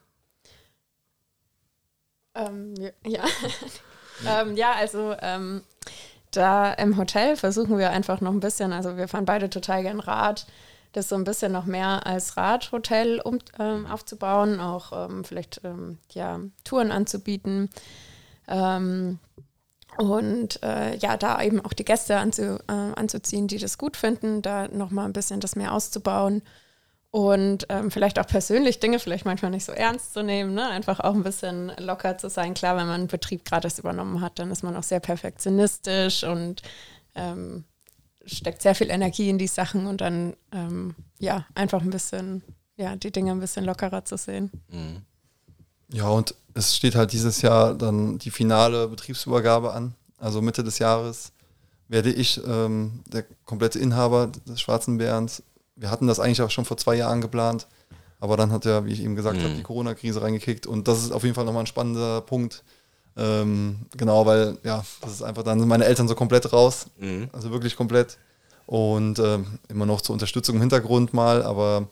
[2.36, 3.24] Ähm, ja.
[4.26, 5.62] ähm, ja, also ähm,
[6.30, 10.00] da im Hotel versuchen wir einfach noch ein bisschen, also wir fahren beide total gern
[10.00, 10.46] Rad,
[10.92, 15.98] das so ein bisschen noch mehr als Radhotel um, ähm, aufzubauen, auch ähm, vielleicht ähm,
[16.12, 17.70] ja, Touren anzubieten.
[18.48, 19.18] Ähm,
[19.98, 24.40] und äh, ja, da eben auch die Gäste anzu, äh, anzuziehen, die das gut finden,
[24.40, 26.42] da nochmal ein bisschen das mehr auszubauen
[27.12, 30.66] und ähm, vielleicht auch persönlich Dinge vielleicht manchmal nicht so ernst zu nehmen, ne?
[30.70, 32.54] einfach auch ein bisschen locker zu sein.
[32.54, 36.62] Klar, wenn man einen Betrieb erst übernommen hat, dann ist man auch sehr perfektionistisch und
[37.14, 37.64] ähm,
[38.24, 42.42] steckt sehr viel Energie in die Sachen und dann ähm, ja einfach ein bisschen,
[42.76, 44.50] ja, die Dinge ein bisschen lockerer zu sehen.
[44.70, 45.02] Mhm.
[45.92, 49.94] Ja, und es steht halt dieses Jahr dann die finale Betriebsübergabe an.
[50.16, 51.32] Also Mitte des Jahres
[51.88, 55.42] werde ich ähm, der komplette Inhaber des Schwarzen Bärens.
[55.76, 57.66] Wir hatten das eigentlich auch schon vor zwei Jahren geplant,
[58.20, 59.42] aber dann hat ja, wie ich eben gesagt Mhm.
[59.44, 62.62] habe, die Corona-Krise reingekickt und das ist auf jeden Fall nochmal ein spannender Punkt.
[63.16, 67.28] Ähm, genau, weil ja, das ist einfach, dann sind meine Eltern so komplett raus, Mhm.
[67.32, 68.16] also wirklich komplett
[68.66, 71.88] und ähm, immer noch zur Unterstützung im Hintergrund mal, aber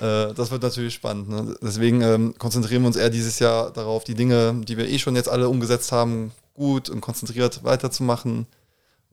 [0.00, 1.28] äh, das wird natürlich spannend.
[1.28, 1.54] Ne?
[1.60, 5.14] Deswegen ähm, konzentrieren wir uns eher dieses Jahr darauf, die Dinge, die wir eh schon
[5.16, 8.46] jetzt alle umgesetzt haben, gut und konzentriert weiterzumachen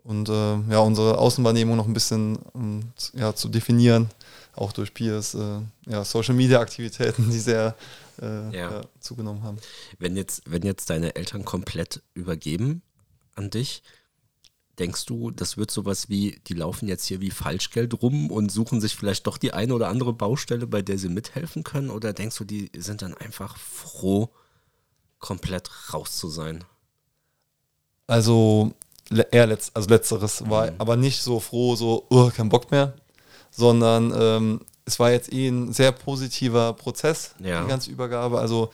[0.04, 4.10] und äh, ja, unsere Außenwahrnehmung noch ein bisschen um, z- ja, zu definieren,
[4.56, 7.76] auch durch Piers äh, ja, Social Media Aktivitäten, die sehr
[8.22, 8.82] äh, Ja.
[9.00, 9.58] zugenommen haben.
[9.98, 12.82] Wenn jetzt, wenn jetzt deine Eltern komplett übergeben
[13.36, 13.84] an dich,
[14.80, 18.80] denkst du, das wird sowas wie, die laufen jetzt hier wie Falschgeld rum und suchen
[18.80, 21.90] sich vielleicht doch die eine oder andere Baustelle, bei der sie mithelfen können?
[21.90, 24.30] Oder denkst du, die sind dann einfach froh,
[25.20, 26.64] komplett raus zu sein?
[28.08, 28.74] Also
[29.32, 32.94] eher letzt, also letzteres war aber nicht so froh, so, oh, kein Bock mehr,
[33.52, 37.62] sondern ähm, es war jetzt eh ein sehr positiver Prozess, Ja.
[37.62, 38.40] die ganze Übergabe.
[38.40, 38.72] Also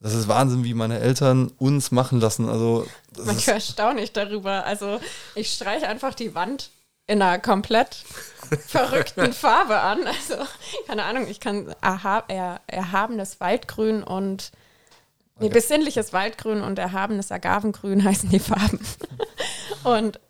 [0.00, 2.48] das ist Wahnsinn, wie meine Eltern uns machen lassen.
[2.48, 4.64] Also das ist, Manchmal staune ich darüber.
[4.66, 5.00] Also
[5.34, 6.70] ich streiche einfach die Wand
[7.06, 7.96] in einer komplett
[8.66, 10.06] verrückten Farbe an.
[10.06, 10.42] Also,
[10.86, 14.52] keine Ahnung, ich kann erha er, erhabenes Waldgrün und
[15.38, 18.80] nee, besinnliches Waldgrün und erhabenes Agavengrün heißen die Farben.
[19.84, 20.20] Und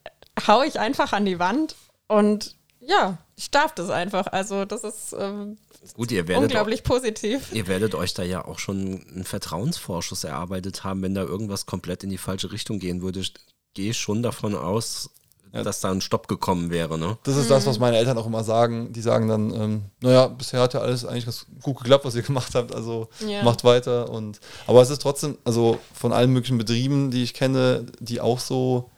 [0.46, 1.76] hau ich einfach an die Wand
[2.08, 4.26] und ja, ich darf das einfach.
[4.26, 5.56] Also das ist ähm,
[5.94, 7.52] Gut, ihr werdet, unglaublich positiv.
[7.52, 12.04] ihr werdet euch da ja auch schon einen Vertrauensvorschuss erarbeitet haben, wenn da irgendwas komplett
[12.04, 13.20] in die falsche Richtung gehen würde.
[13.20, 13.34] Ich
[13.74, 15.10] gehe schon davon aus,
[15.52, 17.16] dass da ein Stopp gekommen wäre, ne?
[17.22, 18.92] das ist das, was meine Eltern auch immer sagen.
[18.92, 22.22] Die sagen dann, ähm, naja, bisher hat ja alles eigentlich ganz gut geklappt, was ihr
[22.32, 22.74] gemacht habt.
[22.74, 23.42] Also Ja.
[23.44, 24.10] macht weiter.
[24.10, 28.40] Und aber es ist trotzdem, also von allen möglichen Betrieben, die ich kenne, die auch
[28.40, 28.90] so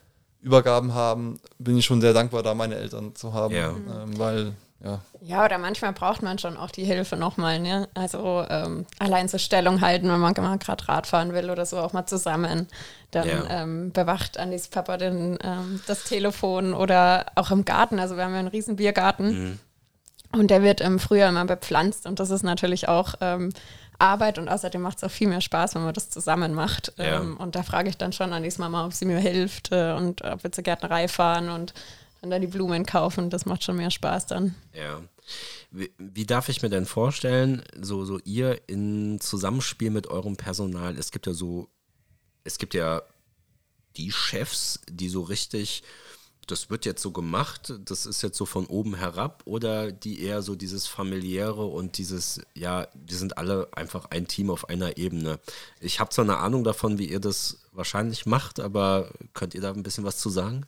[0.46, 3.52] Übergaben haben, bin ich schon sehr dankbar, da meine Eltern zu haben.
[3.52, 3.70] Ja.
[3.70, 4.52] Ähm, weil,
[4.84, 7.88] ja, Ja, oder manchmal braucht man schon auch die Hilfe nochmal, ne?
[7.94, 12.06] Also ähm, allein zur Stellung halten, wenn man gerade Radfahren will oder so, auch mal
[12.06, 12.68] zusammen.
[13.10, 13.44] Dann Ja.
[13.50, 17.98] ähm, bewacht Andis Papa den, ähm, das Telefon oder auch im Garten.
[17.98, 19.58] Also wir haben ja einen riesen Biergarten
[20.32, 23.52] und der wird im Frühjahr immer bepflanzt und das ist natürlich auch ähm,
[23.98, 26.92] Arbeit und außerdem macht es auch viel mehr Spaß, wenn man das zusammen macht.
[26.96, 27.20] Ja.
[27.20, 30.22] Ähm, und da frage ich dann schon Andis Mama, ob sie mir hilft äh, und
[30.22, 31.74] ob wir zur Gärtnerei fahren und
[32.20, 33.30] dann da die Blumen kaufen.
[33.30, 34.54] Das macht schon mehr Spaß dann.
[34.72, 35.00] Ja.
[35.70, 40.96] Wie, wie darf ich mir denn vorstellen, so, so ihr in Zusammenspiel mit eurem Personal,
[40.96, 41.68] es gibt ja so,
[42.44, 43.02] es gibt ja
[43.96, 45.82] die Chefs, die so richtig,
[46.46, 50.42] das wird jetzt so gemacht, das ist jetzt so von oben herab, oder die eher
[50.42, 55.38] so dieses familiäre und dieses, ja, die sind alle einfach ein Team auf einer Ebene.
[55.80, 59.72] Ich habe zwar eine Ahnung davon, wie ihr das wahrscheinlich macht, aber könnt ihr da
[59.72, 60.66] ein bisschen was zu sagen?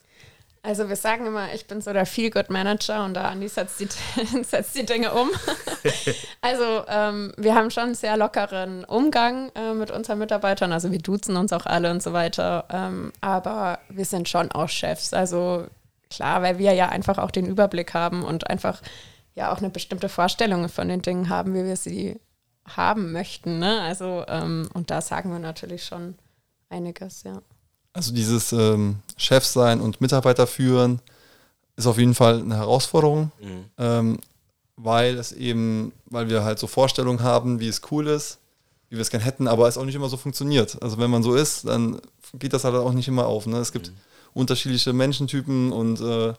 [0.63, 3.89] Also wir sagen immer, ich bin so der Feel-Good-Manager und da Andi setzt die,
[4.43, 5.31] setzt die Dinge um.
[6.41, 10.73] also ähm, wir haben schon einen sehr lockeren Umgang äh, mit unseren Mitarbeitern.
[10.73, 12.65] Also wir duzen uns auch alle und so weiter.
[12.71, 15.15] Ähm, aber wir sind schon auch Chefs.
[15.15, 15.67] Also
[16.11, 18.83] klar, weil wir ja einfach auch den Überblick haben und einfach
[19.35, 22.21] ja auch eine bestimmte Vorstellung von den Dingen haben, wie wir sie
[22.67, 23.59] haben möchten.
[23.59, 23.81] Ne?
[23.83, 26.17] Also ähm, und da sagen wir natürlich schon
[26.69, 27.41] einiges, ja.
[27.99, 31.01] Also dieses ähm, Chef sein und Mitarbeiter führen
[31.77, 33.33] ist auf jeden Fall eine Herausforderung,
[33.77, 34.19] ähm,
[34.77, 38.39] weil es eben, weil wir halt so Vorstellungen haben, wie es cool ist,
[38.89, 40.81] wie wir es gern hätten, aber es auch nicht immer so funktioniert.
[40.81, 42.01] Also wenn man so ist, dann
[42.35, 43.47] geht das halt auch nicht immer auf.
[43.47, 43.59] Ne?
[43.59, 43.93] Es gibt
[44.33, 46.35] unterschiedliche Menschentypen und äh,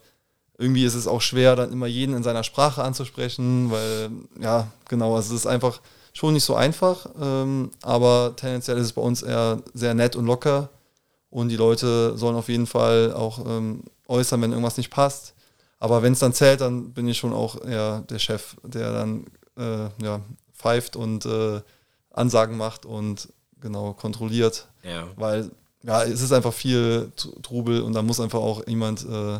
[0.57, 5.15] irgendwie ist es auch schwer, dann immer jeden in seiner Sprache anzusprechen, weil, ja, genau,
[5.15, 5.81] also es ist einfach
[6.13, 10.25] schon nicht so einfach, ähm, aber tendenziell ist es bei uns eher sehr nett und
[10.25, 10.69] locker
[11.29, 15.33] und die Leute sollen auf jeden Fall auch ähm, äußern, wenn irgendwas nicht passt.
[15.79, 19.25] Aber wenn es dann zählt, dann bin ich schon auch eher der Chef, der dann
[19.57, 20.21] äh, ja,
[20.53, 21.61] pfeift und äh,
[22.11, 23.29] Ansagen macht und
[23.61, 24.67] genau kontrolliert.
[24.83, 25.07] Ja.
[25.15, 25.51] Weil
[25.83, 29.39] ja, es ist einfach viel Tr- Trubel und da muss einfach auch jemand äh,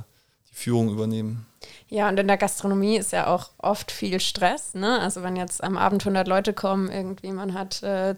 [0.50, 1.46] die Führung übernehmen.
[1.90, 4.76] Ja, und in der Gastronomie ist ja auch oft viel Stress.
[4.76, 5.00] Ne?
[5.02, 8.16] Also wenn jetzt am Abend 100 Leute kommen, irgendwie man hat äh,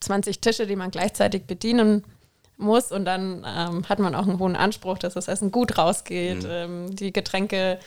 [0.00, 2.04] 20 Tische, die man gleichzeitig bedienen
[2.56, 6.46] muss und dann ähm, hat man auch einen hohen Anspruch, dass das Essen gut rausgeht,
[6.48, 7.78] ähm, die Getränke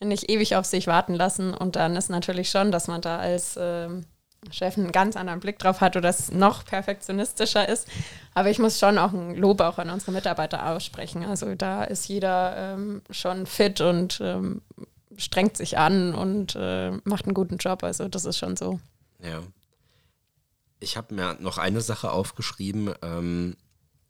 [0.00, 3.58] nicht ewig auf sich warten lassen und dann ist natürlich schon, dass man da als
[3.60, 4.04] ähm,
[4.50, 7.88] Chef einen ganz anderen Blick drauf hat oder es noch perfektionistischer ist.
[8.34, 11.24] Aber ich muss schon auch ein Lob auch an unsere Mitarbeiter aussprechen.
[11.24, 14.62] Also da ist jeder ähm, schon fit und ähm,
[15.16, 17.82] strengt sich an und äh, macht einen guten Job.
[17.82, 18.78] Also das ist schon so.
[19.22, 19.42] Ja.
[20.80, 23.56] Ich habe mir noch eine Sache aufgeschrieben ähm,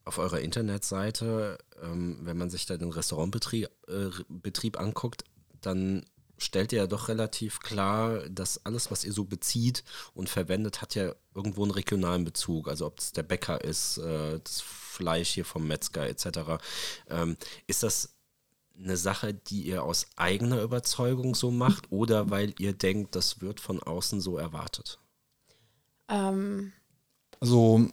[0.09, 1.57] auf eurer Internetseite.
[1.81, 5.23] Ähm, wenn man sich da den Restaurantbetrieb äh, Betrieb anguckt,
[5.61, 6.03] dann
[6.39, 9.83] stellt ihr ja doch relativ klar, dass alles, was ihr so bezieht
[10.13, 12.67] und verwendet, hat ja irgendwo einen regionalen Bezug.
[12.67, 16.61] Also ob es der Bäcker ist, äh, das Fleisch hier vom Metzger etc.
[17.07, 17.37] Ähm,
[17.67, 18.15] ist das
[18.75, 23.59] eine Sache, die ihr aus eigener Überzeugung so macht oder weil ihr denkt, das wird
[23.59, 24.97] von außen so erwartet?
[26.07, 26.73] Ähm.
[27.41, 27.89] Also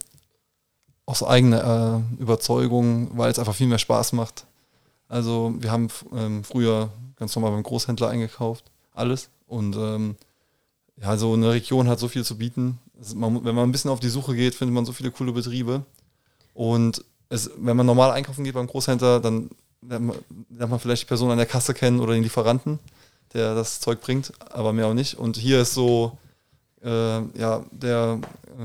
[1.07, 4.45] aus eigener äh, Überzeugung, weil es einfach viel mehr Spaß macht.
[5.07, 9.29] Also wir haben ähm, früher ganz normal beim Großhändler eingekauft, alles.
[9.47, 10.17] Und ähm,
[11.01, 12.77] ja, so eine Region hat so viel zu bieten.
[13.15, 15.83] Man, wenn man ein bisschen auf die Suche geht, findet man so viele coole Betriebe.
[16.53, 19.49] Und es, wenn man normal einkaufen geht beim Großhändler, dann
[19.81, 20.17] lernt man,
[20.49, 22.79] lernt man vielleicht die Person an der Kasse kennen oder den Lieferanten,
[23.33, 25.15] der das Zeug bringt, aber mehr auch nicht.
[25.15, 26.17] Und hier ist so,
[26.83, 28.19] ja, der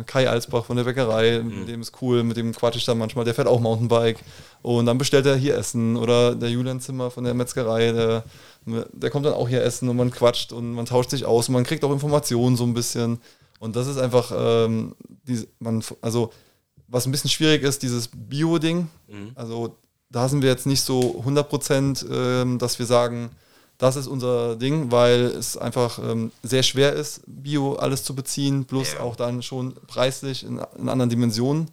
[0.06, 1.60] Kai Alsbach von der Bäckerei, mhm.
[1.60, 4.18] mit dem ist cool, mit dem quatsch ich dann manchmal, der fährt auch Mountainbike
[4.62, 8.24] und dann bestellt er hier Essen oder der Julian Zimmer von der Metzgerei, der,
[8.66, 11.54] der kommt dann auch hier essen und man quatscht und man tauscht sich aus und
[11.54, 13.18] man kriegt auch Informationen so ein bisschen
[13.60, 14.94] und das ist einfach, ähm,
[15.26, 16.32] die, man, also
[16.88, 19.32] was ein bisschen schwierig ist, dieses Bio-Ding, mhm.
[19.34, 19.76] also
[20.10, 23.30] da sind wir jetzt nicht so 100 Prozent, ähm, dass wir sagen,
[23.82, 28.64] das ist unser Ding, weil es einfach ähm, sehr schwer ist, Bio alles zu beziehen,
[28.64, 29.00] plus ja.
[29.00, 31.68] auch dann schon preislich in, in anderen Dimensionen.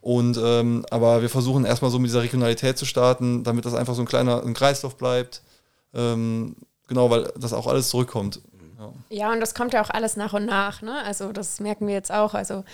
[0.00, 3.94] Und ähm, aber wir versuchen erstmal so mit dieser Regionalität zu starten, damit das einfach
[3.94, 5.42] so ein kleiner ein Kreislauf bleibt.
[5.94, 6.56] Ähm,
[6.88, 8.40] genau, weil das auch alles zurückkommt.
[8.80, 8.92] Ja.
[9.10, 9.32] ja.
[9.32, 10.82] und das kommt ja auch alles nach und nach.
[10.82, 11.00] Ne?
[11.04, 12.34] Also das merken wir jetzt auch.
[12.34, 12.64] Also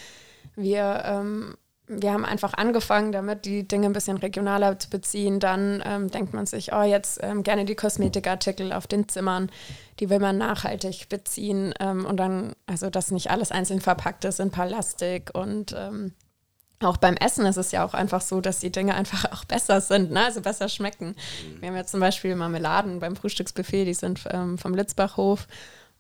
[0.57, 1.57] wir ähm,
[2.01, 5.41] wir haben einfach angefangen damit, die Dinge ein bisschen regionaler zu beziehen.
[5.41, 9.51] Dann ähm, denkt man sich, oh, jetzt ähm, gerne die Kosmetikartikel auf den Zimmern,
[10.01, 11.75] die will man nachhaltig beziehen.
[11.81, 15.31] Ähm, und dann, also dass nicht alles einzeln verpackt ist in Plastik.
[15.35, 16.13] Und ähm,
[16.81, 19.81] auch beim Essen ist es ja auch einfach so, dass die Dinge einfach auch besser
[19.81, 20.25] sind, ne?
[20.25, 21.15] also besser schmecken.
[21.61, 25.47] Wir haben ja zum Beispiel Marmeladen beim Frühstücksbuffet, die sind ähm, vom Litzbachhof.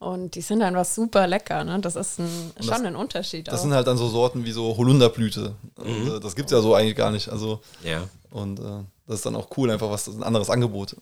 [0.02, 1.78] Und die sind dann was super lecker, ne?
[1.80, 3.46] Das ist ein, das, schon ein Unterschied.
[3.46, 3.62] Das auch.
[3.62, 5.54] sind halt dann so Sorten wie so Holunderblüte.
[5.78, 5.84] Mhm.
[5.84, 7.28] Und, äh, das gibt es ja so eigentlich gar nicht.
[7.28, 8.08] Also, ja.
[8.30, 10.96] Und äh, das ist dann auch cool, einfach was ein anderes Angebot.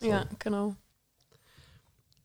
[0.00, 0.08] So.
[0.08, 0.74] Ja, genau.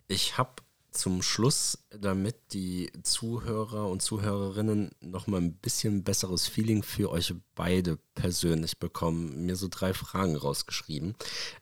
[0.07, 0.51] Ich habe
[0.89, 7.35] zum Schluss, damit die Zuhörer und Zuhörerinnen noch mal ein bisschen besseres Feeling für euch
[7.53, 11.15] beide persönlich bekommen, mir so drei Fragen rausgeschrieben.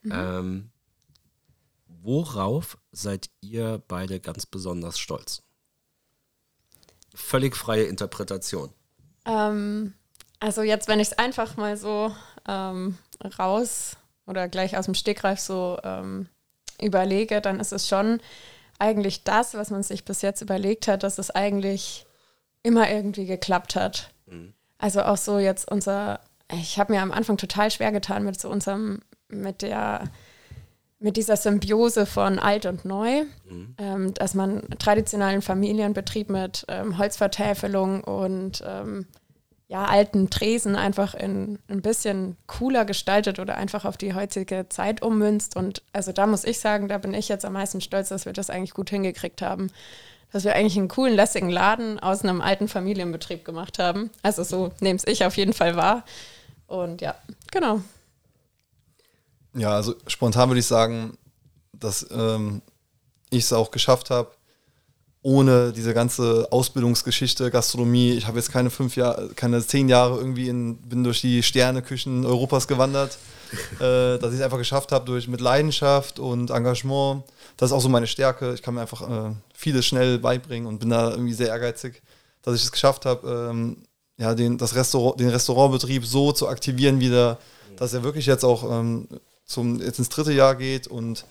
[0.04, 0.12] Mhm.
[0.14, 0.70] Ähm,
[2.04, 5.42] Worauf seid ihr beide ganz besonders stolz?
[7.16, 8.74] Völlig freie Interpretation.
[9.26, 9.94] Ähm,
[10.42, 12.14] also jetzt, wenn ich es einfach mal so
[12.46, 12.98] ähm,
[13.40, 13.96] raus
[14.28, 16.28] oder gleich aus dem Stegreif so ähm,
[16.82, 18.20] überlege, dann ist es schon
[18.80, 22.06] eigentlich das, was man sich bis jetzt überlegt hat, dass es eigentlich
[22.64, 24.12] immer irgendwie geklappt hat.
[24.26, 24.54] Mhm.
[24.78, 26.20] Also auch so jetzt unser,
[26.52, 29.00] ich habe mir am Anfang total schwer getan mit so unserem,
[29.30, 30.12] mit der
[31.04, 33.76] mit dieser Symbiose von alt und neu, mhm.
[33.78, 39.06] ähm, dass man traditionellen Familienbetrieb mit ähm, Holzvertäfelung und ähm,
[39.68, 45.02] ja, alten Tresen einfach in ein bisschen cooler gestaltet oder einfach auf die heutige Zeit
[45.02, 45.58] ummünzt.
[45.58, 48.34] Und also da muss ich sagen, da bin ich jetzt am meisten stolz, dass wir
[48.34, 49.72] das eigentlich gut hingekriegt haben.
[50.32, 54.10] Dass wir eigentlich einen coolen, lässigen Laden aus einem alten Familienbetrieb gemacht haben.
[54.22, 56.06] Also so nehme es ich auf jeden Fall wahr.
[56.68, 57.16] Und ja,
[57.52, 57.82] genau.
[59.56, 61.18] Ja, also spontan würde ich sagen,
[61.74, 62.62] dass ähm,
[63.30, 64.32] ich es auch geschafft habe,
[65.22, 68.12] ohne diese ganze Ausbildungsgeschichte, Gastronomie.
[68.12, 72.26] Ich habe jetzt keine fünf Jahre, keine zehn Jahre irgendwie in, bin durch die Sterneküchen
[72.26, 73.18] Europas gewandert.
[73.80, 77.24] äh, dass ich es einfach geschafft habe durch mit Leidenschaft und Engagement.
[77.58, 78.54] Das ist auch so meine Stärke.
[78.54, 82.02] Ich kann mir einfach äh, vieles schnell beibringen und bin da irgendwie sehr ehrgeizig,
[82.42, 83.78] dass ich es geschafft habe, ähm,
[84.18, 87.38] ja, den, das Restaurant, den Restaurantbetrieb so zu aktivieren wieder,
[87.78, 89.08] dass er wirklich jetzt auch ähm,
[89.46, 91.26] zum, jetzt ins dritte Jahr geht und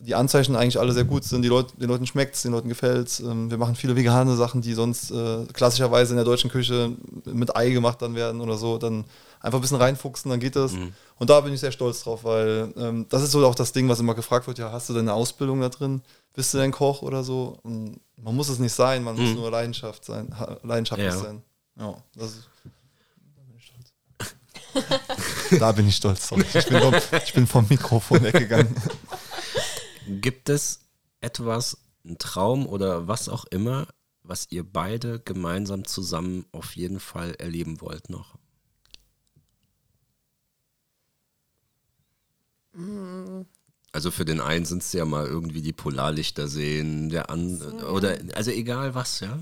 [0.00, 1.42] die Anzeichen eigentlich alle sehr gut sind.
[1.42, 3.20] Die Leute, den Leuten schmeckt es, den Leuten gefällt es.
[3.20, 6.92] Ähm, wir machen viele vegane Sachen, die sonst äh, klassischerweise in der deutschen Küche
[7.24, 8.78] mit Ei gemacht dann werden oder so.
[8.78, 9.04] Dann
[9.40, 10.72] einfach ein bisschen reinfuchsen, dann geht das.
[10.72, 10.92] Mhm.
[11.18, 13.88] Und da bin ich sehr stolz drauf, weil ähm, das ist so auch das Ding,
[13.88, 16.02] was immer gefragt wird: Ja, hast du deine Ausbildung da drin?
[16.34, 17.58] Bist du denn Koch oder so?
[17.62, 19.22] Und man muss es nicht sein, man mhm.
[19.22, 21.18] muss nur Leidenschaft sein, leidenschaftlich ja.
[21.18, 21.42] sein.
[21.78, 22.48] Ja, das ist.
[25.58, 26.42] da bin ich stolz drauf.
[26.54, 26.94] Ich bin vom,
[27.24, 28.74] ich bin vom Mikrofon weggegangen.
[30.06, 30.80] Gibt es
[31.20, 33.88] etwas, ein Traum oder was auch immer,
[34.22, 38.38] was ihr beide gemeinsam zusammen auf jeden Fall erleben wollt noch?
[43.92, 48.18] Also für den einen sind es ja mal irgendwie die Polarlichter sehen, der andere, oder
[48.34, 49.38] also egal was, ja.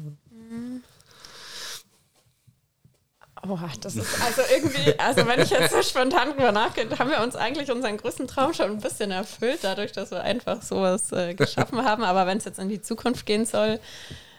[3.48, 7.20] Oh, das ist also irgendwie, also wenn ich jetzt so spontan drüber nachdenke, haben wir
[7.20, 11.34] uns eigentlich unseren größten Traum schon ein bisschen erfüllt, dadurch, dass wir einfach sowas äh,
[11.34, 12.02] geschaffen haben.
[12.02, 13.80] Aber wenn es jetzt in die Zukunft gehen soll,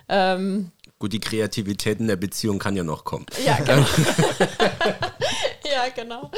[0.09, 3.25] ähm, Gut, die Kreativität in der Beziehung kann ja noch kommen.
[3.45, 3.85] Ja, genau.
[5.63, 6.31] ja, genau.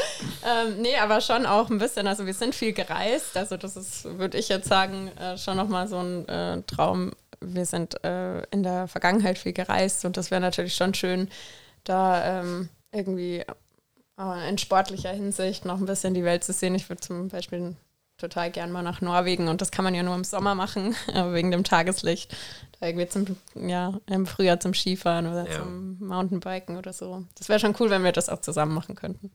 [0.45, 4.03] Ähm, nee, aber schon auch ein bisschen, also wir sind viel gereist, also das ist,
[4.17, 7.11] würde ich jetzt sagen, äh, schon nochmal so ein äh, Traum.
[7.39, 11.29] Wir sind äh, in der Vergangenheit viel gereist und das wäre natürlich schon schön,
[11.89, 13.43] da ähm, irgendwie
[14.47, 16.75] in sportlicher Hinsicht noch ein bisschen die Welt zu sehen.
[16.75, 17.75] Ich würde zum Beispiel
[18.17, 20.93] total gern mal nach Norwegen und das kann man ja nur im Sommer machen,
[21.31, 22.35] wegen dem Tageslicht.
[22.79, 23.25] Da irgendwie zum,
[23.55, 25.59] ja, im Frühjahr zum Skifahren oder ja.
[25.59, 27.25] zum Mountainbiken oder so.
[27.37, 29.31] Das wäre schon cool, wenn wir das auch zusammen machen könnten.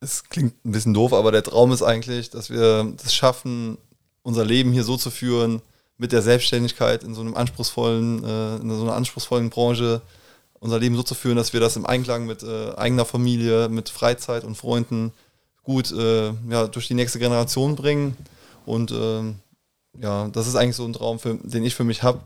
[0.00, 3.78] Es klingt ein bisschen doof, aber der Traum ist eigentlich, dass wir das schaffen,
[4.22, 5.62] unser Leben hier so zu führen,
[5.98, 10.02] mit der Selbstständigkeit in so einem anspruchsvollen, äh, in so einer anspruchsvollen Branche,
[10.66, 13.88] unser Leben so zu führen, dass wir das im Einklang mit äh, eigener Familie, mit
[13.88, 15.12] Freizeit und Freunden
[15.62, 18.16] gut äh, ja, durch die nächste Generation bringen.
[18.66, 19.36] Und ähm,
[20.00, 22.20] ja, das ist eigentlich so ein Traum, für, den ich für mich habe,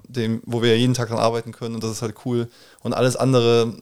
[0.44, 2.48] wo wir jeden Tag dran arbeiten können und das ist halt cool.
[2.82, 3.74] Und alles andere,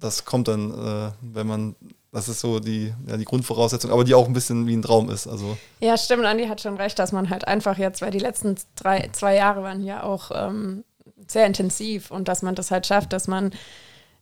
[0.00, 1.76] das kommt dann, äh, wenn man,
[2.10, 5.10] das ist so die, ja, die Grundvoraussetzung, aber die auch ein bisschen wie ein Traum
[5.10, 5.26] ist.
[5.26, 5.56] Also.
[5.80, 9.08] Ja, stimmt, Andi hat schon recht, dass man halt einfach jetzt, weil die letzten drei,
[9.12, 10.84] zwei Jahre waren ja auch ähm,
[11.28, 13.52] sehr intensiv und dass man das halt schafft, dass man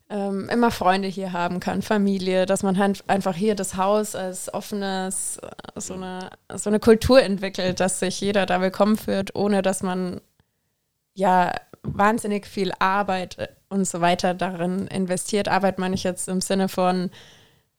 [0.08, 4.52] ähm, immer Freunde hier haben kann, Familie, dass man halt einfach hier das Haus als
[4.52, 9.62] offenes, äh, so eine, so eine Kultur entwickelt, dass sich jeder da willkommen fühlt, ohne
[9.62, 10.20] dass man
[11.14, 11.52] ja
[11.82, 15.48] wahnsinnig viel Arbeit äh, und so weiter darin investiert.
[15.48, 17.10] Arbeit meine ich jetzt im Sinne von,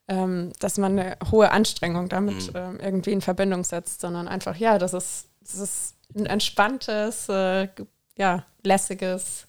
[0.09, 2.59] ähm, dass man eine hohe Anstrengung damit mhm.
[2.59, 7.69] ähm, irgendwie in Verbindung setzt, sondern einfach, ja, das ist, das ist ein entspanntes, äh,
[8.17, 9.46] ja, lässiges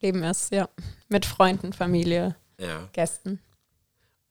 [0.00, 0.68] Leben ist, ja.
[1.08, 2.88] Mit Freunden, Familie, ja.
[2.92, 3.40] Gästen.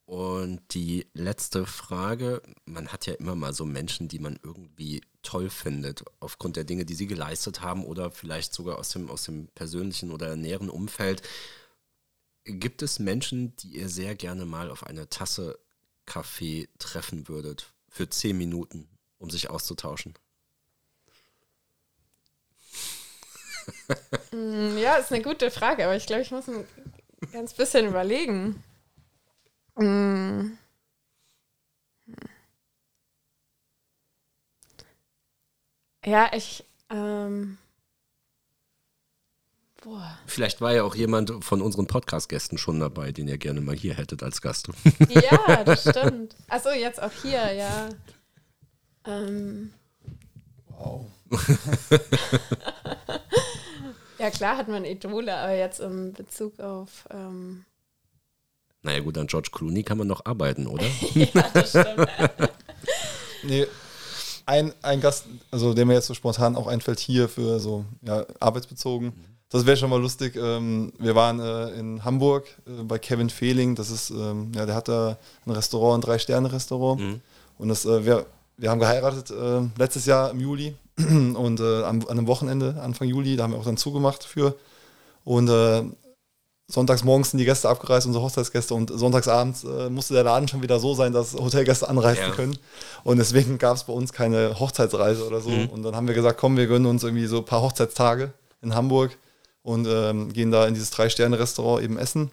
[0.06, 5.52] Und die letzte Frage, man hat ja immer mal so Menschen, die man irgendwie toll
[5.52, 9.50] findet, aufgrund der Dinge, die sie geleistet haben oder vielleicht sogar aus dem, aus dem
[9.50, 11.22] persönlichen oder näheren Umfeld.
[12.44, 15.60] Gibt es Menschen, die ihr sehr gerne mal auf eine Tasse
[16.08, 18.90] Kaffee treffen würdet, für zehn Minuten,
[19.20, 20.16] um sich auszutauschen?
[23.59, 23.59] Mm,
[24.78, 26.66] ja, ist eine gute Frage, aber ich glaube, ich muss ein
[27.32, 28.64] ganz bisschen überlegen.
[29.76, 30.58] Mm.
[36.06, 36.64] Ja, ich.
[36.90, 37.58] Ähm,
[39.82, 40.18] boah.
[40.26, 43.96] Vielleicht war ja auch jemand von unseren Podcast-Gästen schon dabei, den ihr gerne mal hier
[43.96, 44.70] hättet als Gast.
[45.10, 46.36] Ja, das stimmt.
[46.48, 47.90] Achso, jetzt auch hier, ja.
[49.06, 49.74] Ähm.
[50.80, 51.06] Wow.
[54.20, 57.08] Ja, klar hat man Idole, aber jetzt im Bezug auf.
[57.10, 57.64] Ähm
[58.82, 60.86] naja, gut, an George Clooney kann man noch arbeiten, oder?
[61.14, 62.08] ja, das stimmt.
[63.44, 63.66] nee,
[64.46, 68.26] ein, ein Gast, also der mir jetzt so spontan auch einfällt, hier für so ja,
[68.42, 69.14] arbeitsbezogen.
[69.48, 70.36] Das wäre schon mal lustig.
[70.36, 73.76] Ähm, wir waren äh, in Hamburg äh, bei Kevin Fehling.
[73.76, 77.02] Das ist, ähm, ja, der hat da ein Restaurant, ein Drei-Sterne-Restaurant.
[77.02, 77.22] Mhm.
[77.58, 78.06] Und das, äh,
[78.60, 83.08] wir, haben geheiratet äh, letztes Jahr im Juli und äh, am, an einem Wochenende, Anfang
[83.08, 84.56] Juli, da haben wir auch dann zugemacht für.
[85.24, 85.84] Und äh,
[86.68, 90.62] sonntags morgens sind die Gäste abgereist, unsere Hochzeitsgäste, und sonntagsabends äh, musste der Laden schon
[90.62, 92.32] wieder so sein, dass Hotelgäste anreisen ja.
[92.32, 92.58] können.
[93.04, 95.50] Und deswegen gab es bei uns keine Hochzeitsreise oder so.
[95.50, 95.68] Mhm.
[95.70, 98.76] Und dann haben wir gesagt, komm, wir gönnen uns irgendwie so ein paar Hochzeitstage in
[98.76, 99.18] Hamburg
[99.64, 102.32] und ähm, gehen da in dieses Drei-Sterne-Restaurant eben essen.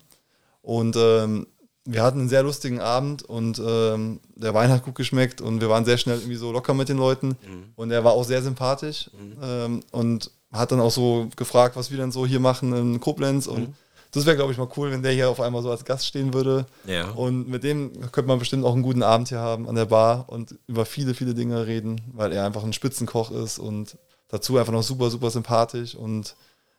[0.63, 1.47] Und ähm,
[1.87, 5.69] wir hatten einen sehr lustigen Abend und ähm, der Wein hat gut geschmeckt und wir
[5.69, 7.73] waren sehr schnell irgendwie so locker mit den Leuten mhm.
[7.77, 9.37] und er war auch sehr sympathisch mhm.
[9.43, 13.47] ähm, und hat dann auch so gefragt, was wir dann so hier machen in Koblenz
[13.47, 13.75] und mhm.
[14.11, 16.35] das wäre, glaube ich, mal cool, wenn der hier auf einmal so als Gast stehen
[16.35, 16.67] würde.
[16.87, 17.11] Ja.
[17.11, 20.25] Und mit dem könnte man bestimmt auch einen guten Abend hier haben an der Bar
[20.29, 23.97] und über viele, viele Dinge reden, weil er einfach ein Spitzenkoch ist und
[24.29, 26.35] dazu einfach noch super, super sympathisch und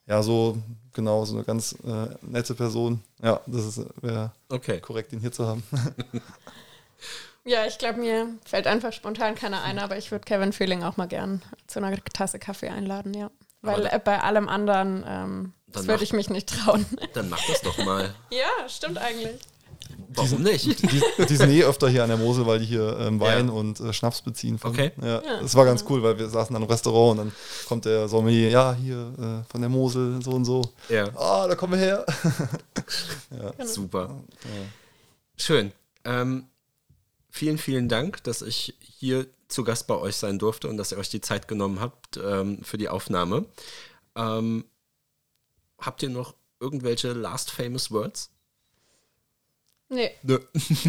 [0.08, 0.58] ja, so
[0.93, 3.03] genau, so eine ganz äh, nette Person.
[3.22, 4.80] Ja, das wäre okay.
[4.80, 5.64] korrekt, ihn hier zu haben.
[7.45, 10.97] ja, ich glaube, mir fällt einfach spontan keiner ein, aber ich würde Kevin Feeling auch
[10.97, 13.30] mal gern zu einer Tasse Kaffee einladen, ja.
[13.62, 16.86] Weil äh, bei allem anderen, ähm, das würde ich mich nicht trauen.
[17.14, 18.14] Dann mach das doch mal.
[18.30, 19.39] ja, stimmt eigentlich.
[20.09, 20.82] Warum nicht?
[20.82, 23.80] Die, die sind eh öfter hier an der Mosel, weil die hier ähm, Wein und
[23.80, 24.57] äh, Schnaps beziehen.
[24.57, 24.91] Von, Okay.
[25.01, 27.36] Ja, das war ganz cool, weil wir saßen dann im Restaurant und dann
[27.67, 29.13] kommt der Sommelier, ja, hier
[29.45, 30.61] äh, von der Mosel, so und so.
[30.89, 32.05] Ja, Ah, da kommen wir her.
[33.65, 34.15] super.
[35.38, 35.71] Schön.
[36.03, 36.45] Ähm,
[37.30, 40.97] vielen, vielen Dank, dass ich hier zu Gast bei euch sein durfte und dass ihr
[40.97, 43.45] euch die Zeit genommen habt ähm, für die Aufnahme.
[44.15, 44.65] Ähm,
[45.80, 48.32] habt ihr noch irgendwelche last famous words?
[49.90, 50.38] Nee, Nö.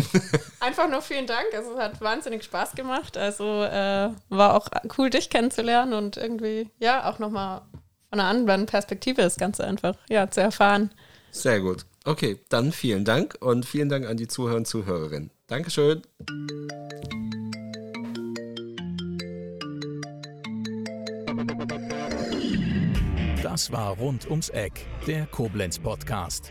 [0.61, 1.47] einfach nur vielen Dank.
[1.55, 3.17] Also es hat wahnsinnig Spaß gemacht.
[3.17, 4.69] Also äh, war auch
[4.99, 7.63] cool, dich kennenzulernen und irgendwie, ja, auch nochmal
[8.11, 10.91] von einer anderen Perspektive das Ganze einfach, ja, zu erfahren.
[11.31, 11.85] Sehr gut.
[12.05, 15.31] Okay, dann vielen Dank und vielen Dank an die Zuhörer und Zuhörerinnen.
[15.47, 16.03] Dankeschön.
[23.43, 26.51] Das war Rund ums Eck, der Koblenz Podcast.